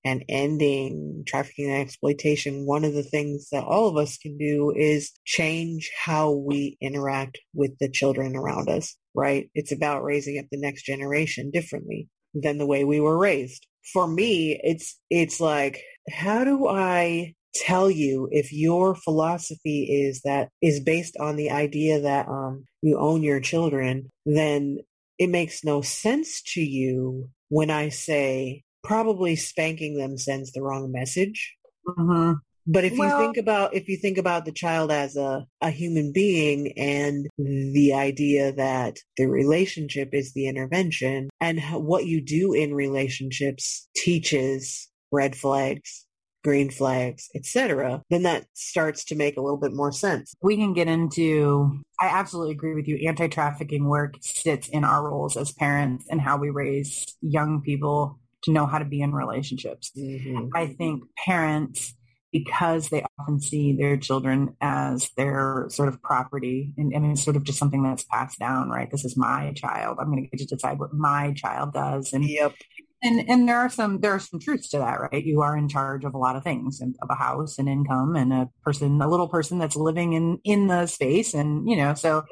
and 0.04 0.24
ending 0.28 1.24
trafficking 1.26 1.70
and 1.70 1.82
exploitation, 1.82 2.66
one 2.66 2.84
of 2.84 2.94
the 2.94 3.02
things 3.02 3.48
that 3.50 3.64
all 3.64 3.88
of 3.88 3.96
us 3.96 4.16
can 4.16 4.38
do 4.38 4.72
is 4.74 5.12
change 5.24 5.90
how 6.04 6.30
we 6.30 6.76
interact 6.80 7.38
with 7.52 7.76
the 7.78 7.90
children 7.90 8.36
around 8.36 8.68
us, 8.68 8.96
right? 9.14 9.50
It's 9.54 9.72
about 9.72 10.04
raising 10.04 10.38
up 10.38 10.46
the 10.50 10.60
next 10.60 10.84
generation 10.84 11.50
differently 11.50 12.08
than 12.34 12.58
the 12.58 12.66
way 12.66 12.84
we 12.84 13.00
were 13.00 13.18
raised. 13.18 13.66
For 13.92 14.06
me, 14.06 14.58
it's, 14.62 14.98
it's 15.10 15.40
like, 15.40 15.82
how 16.10 16.44
do 16.44 16.68
I 16.68 17.34
tell 17.58 17.90
you 17.90 18.28
if 18.30 18.52
your 18.52 18.94
philosophy 18.94 19.84
is 19.84 20.22
that 20.22 20.48
is 20.62 20.80
based 20.80 21.16
on 21.18 21.36
the 21.36 21.50
idea 21.50 22.00
that 22.00 22.28
um, 22.28 22.64
you 22.82 22.98
own 22.98 23.22
your 23.22 23.40
children, 23.40 24.08
then 24.24 24.78
it 25.18 25.28
makes 25.28 25.64
no 25.64 25.82
sense 25.82 26.40
to 26.54 26.60
you 26.60 27.28
when 27.48 27.70
I 27.70 27.88
say 27.88 28.62
probably 28.82 29.36
spanking 29.36 29.98
them 29.98 30.16
sends 30.16 30.52
the 30.52 30.62
wrong 30.62 30.92
message. 30.92 31.54
Mm-hmm. 31.86 32.34
But 32.70 32.84
if 32.84 32.98
well, 32.98 33.18
you 33.18 33.24
think 33.24 33.38
about 33.38 33.74
if 33.74 33.88
you 33.88 33.96
think 33.96 34.18
about 34.18 34.44
the 34.44 34.52
child 34.52 34.92
as 34.92 35.16
a, 35.16 35.46
a 35.62 35.70
human 35.70 36.12
being 36.12 36.72
and 36.76 37.26
the 37.38 37.94
idea 37.94 38.52
that 38.52 38.98
the 39.16 39.26
relationship 39.26 40.10
is 40.12 40.34
the 40.34 40.46
intervention 40.46 41.30
and 41.40 41.60
what 41.72 42.04
you 42.04 42.20
do 42.20 42.52
in 42.52 42.74
relationships 42.74 43.88
teaches 43.96 44.86
red 45.10 45.34
flags 45.34 46.04
green 46.44 46.70
flags, 46.70 47.28
etc., 47.34 48.02
then 48.10 48.22
that 48.22 48.46
starts 48.54 49.04
to 49.04 49.16
make 49.16 49.36
a 49.36 49.40
little 49.40 49.58
bit 49.58 49.72
more 49.72 49.92
sense. 49.92 50.34
We 50.42 50.56
can 50.56 50.72
get 50.72 50.88
into, 50.88 51.80
I 52.00 52.06
absolutely 52.06 52.52
agree 52.52 52.74
with 52.74 52.86
you. 52.86 53.08
Anti-trafficking 53.08 53.88
work 53.88 54.14
sits 54.20 54.68
in 54.68 54.84
our 54.84 55.08
roles 55.08 55.36
as 55.36 55.52
parents 55.52 56.06
and 56.08 56.20
how 56.20 56.36
we 56.36 56.50
raise 56.50 57.16
young 57.20 57.60
people 57.60 58.18
to 58.44 58.52
know 58.52 58.66
how 58.66 58.78
to 58.78 58.84
be 58.84 59.00
in 59.00 59.12
relationships. 59.12 59.90
Mm-hmm. 59.98 60.50
I 60.54 60.68
think 60.68 61.02
parents, 61.26 61.94
because 62.30 62.90
they 62.90 63.02
often 63.18 63.40
see 63.40 63.76
their 63.76 63.96
children 63.96 64.54
as 64.60 65.10
their 65.16 65.66
sort 65.70 65.88
of 65.88 66.00
property 66.02 66.72
and, 66.76 66.92
and 66.92 67.06
it's 67.06 67.24
sort 67.24 67.36
of 67.36 67.42
just 67.42 67.58
something 67.58 67.82
that's 67.82 68.04
passed 68.04 68.38
down, 68.38 68.68
right? 68.68 68.90
This 68.90 69.04
is 69.04 69.16
my 69.16 69.52
child. 69.56 69.96
I'm 69.98 70.10
going 70.10 70.22
to 70.22 70.28
get 70.28 70.46
to 70.46 70.54
decide 70.54 70.78
what 70.78 70.92
my 70.92 71.32
child 71.32 71.72
does. 71.72 72.12
And 72.12 72.24
yep. 72.24 72.54
And 73.02 73.28
and 73.28 73.48
there 73.48 73.58
are 73.58 73.70
some 73.70 74.00
there 74.00 74.12
are 74.12 74.18
some 74.18 74.40
truths 74.40 74.68
to 74.70 74.78
that, 74.78 75.00
right? 75.00 75.24
You 75.24 75.42
are 75.42 75.56
in 75.56 75.68
charge 75.68 76.04
of 76.04 76.14
a 76.14 76.18
lot 76.18 76.36
of 76.36 76.42
things, 76.42 76.80
of 76.80 77.08
a 77.08 77.14
house 77.14 77.58
and 77.58 77.68
income, 77.68 78.16
and 78.16 78.32
a 78.32 78.50
person, 78.62 79.00
a 79.00 79.08
little 79.08 79.28
person 79.28 79.58
that's 79.58 79.76
living 79.76 80.14
in 80.14 80.40
in 80.44 80.66
the 80.66 80.86
space, 80.86 81.34
and 81.34 81.68
you 81.68 81.76
know, 81.76 81.94
so. 81.94 82.24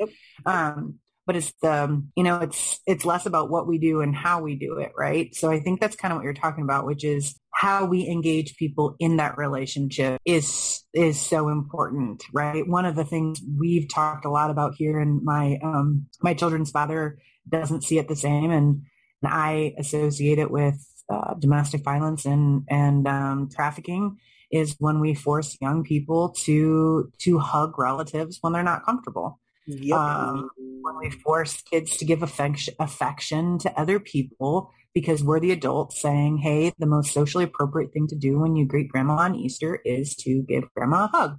Um, 0.45 0.99
but 1.27 1.37
it's 1.37 1.53
the 1.61 2.03
you 2.17 2.23
know 2.23 2.39
it's 2.39 2.81
it's 2.87 3.05
less 3.05 3.27
about 3.27 3.51
what 3.51 3.67
we 3.67 3.79
do 3.79 4.01
and 4.01 4.15
how 4.15 4.41
we 4.41 4.55
do 4.55 4.79
it 4.79 4.93
right 4.97 5.35
so 5.35 5.51
i 5.51 5.59
think 5.59 5.81
that's 5.81 5.97
kind 5.97 6.13
of 6.13 6.17
what 6.19 6.25
you're 6.25 6.33
talking 6.33 6.63
about 6.65 6.87
which 6.87 7.05
is 7.05 7.35
how 7.53 7.85
we 7.85 8.07
engage 8.07 8.57
people 8.57 8.95
in 8.99 9.17
that 9.17 9.37
relationship 9.37 10.21
is 10.25 10.85
is 10.95 11.21
so 11.21 11.49
important 11.49 12.23
right 12.33 12.67
one 12.69 12.85
of 12.85 12.95
the 12.95 13.05
things 13.05 13.41
we've 13.59 13.89
talked 13.89 14.25
a 14.25 14.31
lot 14.31 14.51
about 14.51 14.75
here 14.77 15.01
and 15.01 15.23
my 15.23 15.59
um 15.63 16.07
my 16.23 16.33
children's 16.33 16.71
father 16.71 17.19
doesn't 17.49 17.83
see 17.83 17.99
it 17.99 18.09
the 18.09 18.17
same 18.17 18.51
and 18.51 18.83
and 19.23 19.33
I 19.33 19.75
associate 19.79 20.39
it 20.39 20.51
with 20.51 20.85
uh, 21.09 21.35
domestic 21.35 21.83
violence 21.85 22.25
and 22.25 22.65
and 22.69 23.07
um, 23.07 23.49
trafficking 23.49 24.19
is 24.51 24.77
when 24.79 25.01
we 25.01 25.15
force 25.15 25.57
young 25.61 25.85
people 25.85 26.31
to 26.31 27.11
to 27.19 27.39
hug 27.39 27.79
relatives 27.79 28.39
when 28.41 28.53
they're 28.53 28.63
not 28.63 28.85
comfortable. 28.85 29.41
Yep. 29.67 29.99
Um, 29.99 30.51
when 30.57 30.99
we 30.99 31.11
force 31.11 31.61
kids 31.63 31.97
to 31.97 32.05
give 32.05 32.23
affection, 32.23 32.75
affection 32.79 33.59
to 33.59 33.81
other 33.81 33.99
people 33.99 34.71
because 34.95 35.25
we're 35.25 35.41
the 35.41 35.51
adults 35.51 36.01
saying, 36.01 36.39
"Hey, 36.39 36.73
the 36.79 36.87
most 36.87 37.13
socially 37.13 37.45
appropriate 37.45 37.93
thing 37.93 38.07
to 38.09 38.15
do 38.15 38.39
when 38.39 38.57
you 38.57 38.65
greet 38.65 38.89
grandma 38.89 39.17
on 39.17 39.35
Easter 39.35 39.81
is 39.85 40.15
to 40.17 40.43
give 40.43 40.73
grandma 40.75 41.05
a 41.05 41.17
hug." 41.17 41.39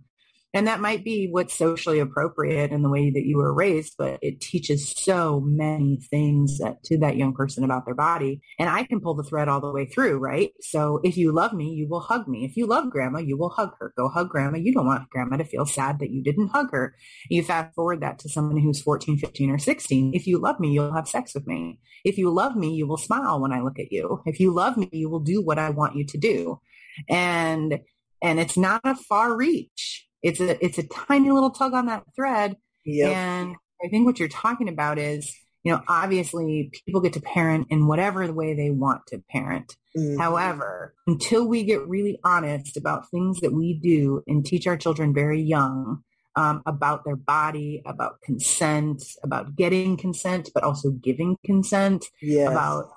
And 0.57 0.65
that 0.65 0.81
might 0.81 1.03
be 1.03 1.27
what's 1.29 1.53
socially 1.53 1.99
appropriate 1.99 2.71
in 2.71 2.81
the 2.81 2.89
way 2.89 3.11
that 3.11 3.27
you 3.27 3.37
were 3.37 3.53
raised, 3.53 3.93
but 3.95 4.17
it 4.23 4.41
teaches 4.41 4.89
so 4.89 5.39
many 5.39 5.99
things 6.09 6.57
that, 6.57 6.81
to 6.85 6.97
that 6.97 7.15
young 7.15 7.35
person 7.35 7.63
about 7.63 7.85
their 7.85 7.93
body. 7.93 8.41
And 8.57 8.67
I 8.67 8.83
can 8.83 8.99
pull 8.99 9.13
the 9.13 9.21
thread 9.21 9.49
all 9.49 9.61
the 9.61 9.71
way 9.71 9.85
through, 9.85 10.17
right? 10.17 10.53
So 10.61 10.99
if 11.03 11.15
you 11.15 11.31
love 11.31 11.53
me, 11.53 11.75
you 11.75 11.87
will 11.87 11.99
hug 11.99 12.27
me. 12.27 12.43
If 12.43 12.57
you 12.57 12.65
love 12.65 12.89
grandma, 12.89 13.19
you 13.19 13.37
will 13.37 13.51
hug 13.51 13.75
her. 13.79 13.93
Go 13.95 14.09
hug 14.09 14.29
grandma. 14.29 14.57
You 14.57 14.73
don't 14.73 14.87
want 14.87 15.11
grandma 15.11 15.37
to 15.37 15.45
feel 15.45 15.67
sad 15.67 15.99
that 15.99 16.09
you 16.09 16.23
didn't 16.23 16.47
hug 16.47 16.71
her. 16.71 16.95
You 17.29 17.43
fast 17.43 17.75
forward 17.75 18.01
that 18.01 18.17
to 18.19 18.29
someone 18.29 18.57
who's 18.57 18.81
14, 18.81 19.19
15, 19.19 19.51
or 19.51 19.59
16. 19.59 20.15
If 20.15 20.25
you 20.25 20.39
love 20.39 20.59
me, 20.59 20.71
you'll 20.71 20.91
have 20.91 21.07
sex 21.07 21.35
with 21.35 21.45
me. 21.45 21.77
If 22.03 22.17
you 22.17 22.31
love 22.31 22.55
me, 22.55 22.73
you 22.73 22.87
will 22.87 22.97
smile 22.97 23.39
when 23.39 23.51
I 23.51 23.61
look 23.61 23.77
at 23.77 23.91
you. 23.91 24.23
If 24.25 24.39
you 24.39 24.51
love 24.51 24.75
me, 24.75 24.89
you 24.91 25.07
will 25.07 25.19
do 25.19 25.39
what 25.39 25.59
I 25.59 25.69
want 25.69 25.95
you 25.95 26.03
to 26.07 26.17
do. 26.17 26.61
And 27.07 27.79
and 28.23 28.39
it's 28.39 28.57
not 28.57 28.81
a 28.83 28.95
far 28.95 29.37
reach 29.37 30.06
it's 30.27 30.41
a 30.41 30.63
it's 30.63 30.77
a 30.77 30.83
tiny 30.83 31.31
little 31.31 31.51
tug 31.51 31.73
on 31.73 31.85
that 31.85 32.03
thread. 32.15 32.57
Yep. 32.85 33.15
And 33.15 33.55
I 33.83 33.87
think 33.87 34.05
what 34.05 34.19
you're 34.19 34.27
talking 34.27 34.67
about 34.67 34.97
is, 34.97 35.33
you 35.63 35.71
know, 35.71 35.81
obviously 35.87 36.69
people 36.85 36.99
get 37.01 37.13
to 37.13 37.21
parent 37.21 37.67
in 37.69 37.87
whatever 37.87 38.27
the 38.27 38.33
way 38.33 38.53
they 38.53 38.69
want 38.69 39.01
to 39.07 39.23
parent. 39.29 39.75
Mm-hmm. 39.97 40.19
However, 40.19 40.93
until 41.07 41.47
we 41.47 41.63
get 41.63 41.87
really 41.87 42.19
honest 42.23 42.75
about 42.75 43.09
things 43.09 43.39
that 43.39 43.53
we 43.53 43.73
do 43.73 44.21
and 44.27 44.45
teach 44.45 44.67
our 44.67 44.77
children 44.77 45.13
very 45.13 45.41
young 45.41 46.03
um, 46.35 46.61
about 46.65 47.05
their 47.05 47.15
body, 47.15 47.81
about 47.85 48.21
consent, 48.21 49.03
about 49.23 49.55
getting 49.55 49.95
consent, 49.95 50.49
but 50.53 50.63
also 50.63 50.91
giving 50.91 51.37
consent, 51.45 52.05
yes. 52.21 52.51
about 52.51 52.89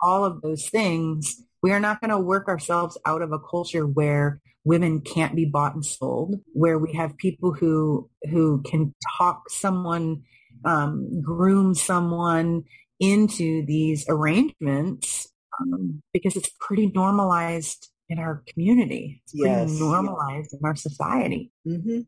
all 0.00 0.24
of 0.24 0.40
those 0.40 0.68
things, 0.68 1.42
we 1.62 1.70
are 1.72 1.80
not 1.80 2.00
going 2.00 2.10
to 2.10 2.18
work 2.18 2.48
ourselves 2.48 2.96
out 3.04 3.20
of 3.20 3.32
a 3.32 3.38
culture 3.38 3.86
where 3.86 4.40
women 4.68 5.00
can't 5.00 5.34
be 5.34 5.46
bought 5.46 5.74
and 5.74 5.84
sold, 5.84 6.36
where 6.52 6.78
we 6.78 6.92
have 6.92 7.16
people 7.16 7.54
who 7.54 8.08
who 8.30 8.62
can 8.62 8.94
talk 9.16 9.48
someone, 9.48 10.22
um, 10.66 11.22
groom 11.22 11.74
someone 11.74 12.64
into 13.00 13.64
these 13.64 14.04
arrangements 14.10 15.32
um, 15.58 16.02
because 16.12 16.36
it's 16.36 16.50
pretty 16.60 16.92
normalized 16.94 17.88
in 18.10 18.18
our 18.18 18.42
community. 18.46 19.22
It's 19.24 19.32
pretty 19.32 19.72
yes. 19.72 19.80
normalized 19.80 20.52
in 20.52 20.60
our 20.62 20.76
society. 20.76 21.50
Mm-hmm. 21.66 22.00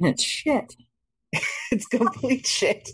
And 0.00 0.08
it's 0.12 0.24
shit. 0.24 0.74
it's 1.70 1.86
complete 1.86 2.46
shit. 2.46 2.90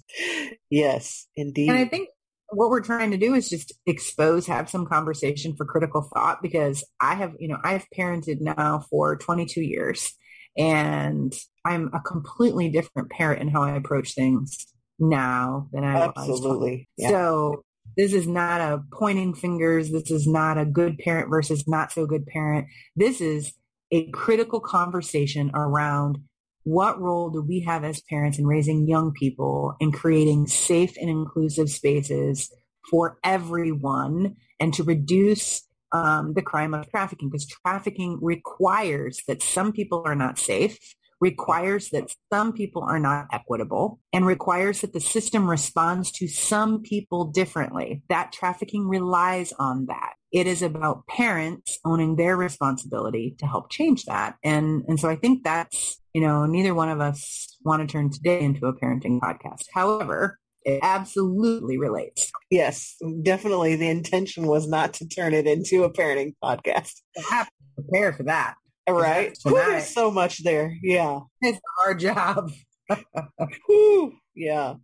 Yes, 0.68 1.26
indeed. 1.36 1.70
And 1.70 1.78
I 1.78 1.86
think 1.86 2.10
what 2.50 2.70
we're 2.70 2.80
trying 2.80 3.10
to 3.12 3.16
do 3.16 3.34
is 3.34 3.48
just 3.48 3.72
expose, 3.86 4.46
have 4.46 4.68
some 4.70 4.86
conversation 4.86 5.54
for 5.56 5.64
critical 5.64 6.02
thought 6.14 6.42
because 6.42 6.84
I 7.00 7.14
have, 7.14 7.34
you 7.38 7.48
know, 7.48 7.58
I've 7.62 7.86
parented 7.96 8.40
now 8.40 8.84
for 8.90 9.16
22 9.16 9.60
years 9.60 10.14
and 10.56 11.32
I'm 11.64 11.90
a 11.94 12.00
completely 12.00 12.68
different 12.70 13.10
parent 13.10 13.40
in 13.40 13.48
how 13.48 13.62
I 13.62 13.76
approach 13.76 14.14
things 14.14 14.66
now 14.98 15.68
than 15.72 15.84
I 15.84 15.96
Absolutely. 15.96 16.10
was. 16.16 16.28
Absolutely. 16.28 16.88
Yeah. 16.96 17.08
So 17.10 17.64
this 17.96 18.12
is 18.12 18.26
not 18.26 18.60
a 18.60 18.82
pointing 18.92 19.34
fingers. 19.34 19.90
This 19.90 20.10
is 20.10 20.26
not 20.26 20.58
a 20.58 20.64
good 20.64 20.98
parent 20.98 21.30
versus 21.30 21.66
not 21.68 21.92
so 21.92 22.06
good 22.06 22.26
parent. 22.26 22.66
This 22.96 23.20
is 23.20 23.52
a 23.90 24.10
critical 24.10 24.60
conversation 24.60 25.50
around 25.54 26.18
what 26.64 27.00
role 27.00 27.30
do 27.30 27.42
we 27.42 27.60
have 27.60 27.84
as 27.84 28.02
parents 28.02 28.38
in 28.38 28.46
raising 28.46 28.86
young 28.86 29.12
people 29.12 29.74
and 29.80 29.92
creating 29.92 30.46
safe 30.46 30.96
and 30.96 31.08
inclusive 31.08 31.70
spaces 31.70 32.52
for 32.90 33.18
everyone 33.24 34.36
and 34.58 34.74
to 34.74 34.82
reduce 34.82 35.62
um, 35.92 36.34
the 36.34 36.42
crime 36.42 36.74
of 36.74 36.90
trafficking? 36.90 37.30
Because 37.30 37.46
trafficking 37.46 38.18
requires 38.20 39.20
that 39.26 39.42
some 39.42 39.72
people 39.72 40.02
are 40.04 40.14
not 40.14 40.38
safe 40.38 40.78
requires 41.20 41.90
that 41.90 42.14
some 42.32 42.52
people 42.52 42.82
are 42.82 42.98
not 42.98 43.26
equitable 43.32 44.00
and 44.12 44.26
requires 44.26 44.80
that 44.80 44.92
the 44.92 45.00
system 45.00 45.48
responds 45.48 46.10
to 46.12 46.26
some 46.26 46.82
people 46.82 47.26
differently. 47.26 48.02
That 48.08 48.32
trafficking 48.32 48.88
relies 48.88 49.52
on 49.58 49.86
that. 49.86 50.14
It 50.32 50.46
is 50.46 50.62
about 50.62 51.06
parents 51.06 51.78
owning 51.84 52.16
their 52.16 52.36
responsibility 52.36 53.34
to 53.38 53.46
help 53.46 53.70
change 53.70 54.04
that. 54.04 54.36
And, 54.44 54.84
and 54.88 54.98
so 54.98 55.08
I 55.08 55.16
think 55.16 55.44
that's, 55.44 56.00
you 56.14 56.20
know, 56.20 56.46
neither 56.46 56.74
one 56.74 56.88
of 56.88 57.00
us 57.00 57.58
want 57.64 57.86
to 57.86 57.92
turn 57.92 58.10
today 58.10 58.40
into 58.40 58.66
a 58.66 58.78
parenting 58.78 59.20
podcast. 59.20 59.64
However, 59.74 60.38
it 60.62 60.80
absolutely 60.82 61.78
relates. 61.78 62.30
Yes, 62.50 62.96
definitely. 63.22 63.76
The 63.76 63.88
intention 63.88 64.46
was 64.46 64.68
not 64.68 64.94
to 64.94 65.08
turn 65.08 65.34
it 65.34 65.46
into 65.46 65.84
a 65.84 65.92
parenting 65.92 66.34
podcast. 66.42 67.00
I 67.16 67.22
have 67.34 67.46
to 67.46 67.82
prepare 67.82 68.12
for 68.12 68.24
that. 68.24 68.54
Right. 68.88 69.36
there's 69.44 69.88
so 69.88 70.10
much 70.10 70.42
there. 70.42 70.76
Yeah. 70.82 71.20
It's 71.40 71.60
our 71.86 71.94
job. 71.94 72.50
yeah. 74.34 74.74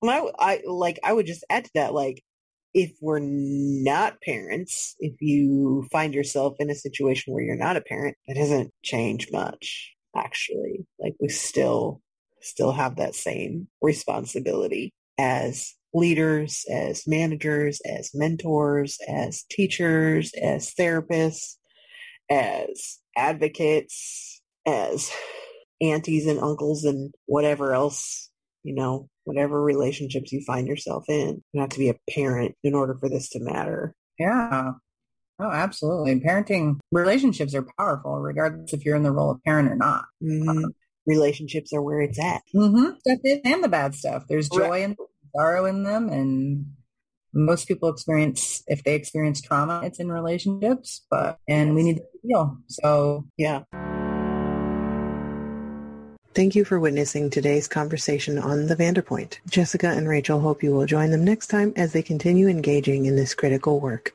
Well, 0.00 0.32
I, 0.38 0.52
I 0.52 0.62
like, 0.66 0.98
I 1.04 1.12
would 1.12 1.26
just 1.26 1.44
add 1.50 1.64
to 1.64 1.70
that, 1.74 1.94
like, 1.94 2.22
if 2.74 2.92
we're 3.00 3.20
not 3.20 4.20
parents, 4.22 4.96
if 4.98 5.20
you 5.20 5.86
find 5.92 6.14
yourself 6.14 6.54
in 6.58 6.70
a 6.70 6.74
situation 6.74 7.32
where 7.32 7.42
you're 7.42 7.56
not 7.56 7.76
a 7.76 7.82
parent, 7.82 8.16
that 8.26 8.36
doesn't 8.36 8.72
change 8.82 9.28
much, 9.30 9.92
actually. 10.16 10.86
Like 10.98 11.14
we 11.20 11.28
still, 11.28 12.00
still 12.40 12.72
have 12.72 12.96
that 12.96 13.14
same 13.14 13.68
responsibility 13.82 14.94
as 15.18 15.74
leaders, 15.94 16.64
as 16.70 17.06
managers, 17.06 17.80
as 17.84 18.10
mentors, 18.14 18.98
as 19.06 19.44
teachers, 19.50 20.32
as 20.40 20.72
therapists, 20.74 21.56
as 22.32 22.98
advocates, 23.16 24.40
as 24.66 25.10
aunties 25.80 26.26
and 26.26 26.40
uncles 26.40 26.84
and 26.84 27.12
whatever 27.26 27.74
else, 27.74 28.30
you 28.62 28.74
know, 28.74 29.08
whatever 29.24 29.62
relationships 29.62 30.32
you 30.32 30.42
find 30.46 30.66
yourself 30.66 31.04
in. 31.08 31.42
You 31.52 31.60
have 31.60 31.70
to 31.70 31.78
be 31.78 31.90
a 31.90 31.96
parent 32.10 32.54
in 32.62 32.74
order 32.74 32.96
for 32.98 33.08
this 33.08 33.28
to 33.30 33.40
matter. 33.40 33.94
Yeah. 34.18 34.72
Oh, 35.38 35.50
absolutely. 35.50 36.20
Parenting 36.20 36.78
relationships 36.90 37.54
are 37.54 37.66
powerful 37.78 38.20
regardless 38.20 38.72
if 38.72 38.84
you're 38.84 38.96
in 38.96 39.02
the 39.02 39.12
role 39.12 39.32
of 39.32 39.42
parent 39.44 39.70
or 39.70 39.76
not. 39.76 40.04
Mm-hmm. 40.22 40.66
relationships 41.06 41.72
are 41.72 41.82
where 41.82 42.00
it's 42.00 42.18
at. 42.18 42.42
Mm-hmm. 42.54 42.96
Stuff 43.00 43.40
and 43.44 43.64
the 43.64 43.68
bad 43.68 43.94
stuff. 43.94 44.24
There's 44.28 44.48
joy 44.48 44.68
right. 44.68 44.84
and 44.84 44.96
sorrow 45.34 45.66
in 45.66 45.82
them 45.82 46.08
and 46.08 46.66
most 47.32 47.66
people 47.66 47.88
experience 47.88 48.62
if 48.66 48.82
they 48.84 48.94
experience 48.94 49.40
trauma 49.40 49.80
it's 49.84 49.98
in 49.98 50.10
relationships 50.10 51.02
but 51.10 51.38
and 51.48 51.74
we 51.74 51.82
need 51.82 51.96
to 51.96 52.04
heal 52.22 52.56
so 52.68 53.24
yeah 53.36 53.62
Thank 56.34 56.54
you 56.54 56.64
for 56.64 56.80
witnessing 56.80 57.28
today's 57.28 57.68
conversation 57.68 58.38
on 58.38 58.66
the 58.66 58.74
VanderPointe. 58.74 59.36
Jessyca 59.50 59.94
and 59.94 60.08
Rachel 60.08 60.40
hope 60.40 60.62
you 60.62 60.72
will 60.72 60.86
join 60.86 61.10
them 61.10 61.24
next 61.24 61.48
time 61.48 61.74
as 61.76 61.92
they 61.92 62.02
continue 62.02 62.48
engaging 62.48 63.04
in 63.04 63.16
this 63.16 63.34
critical 63.34 63.80
work. 63.80 64.14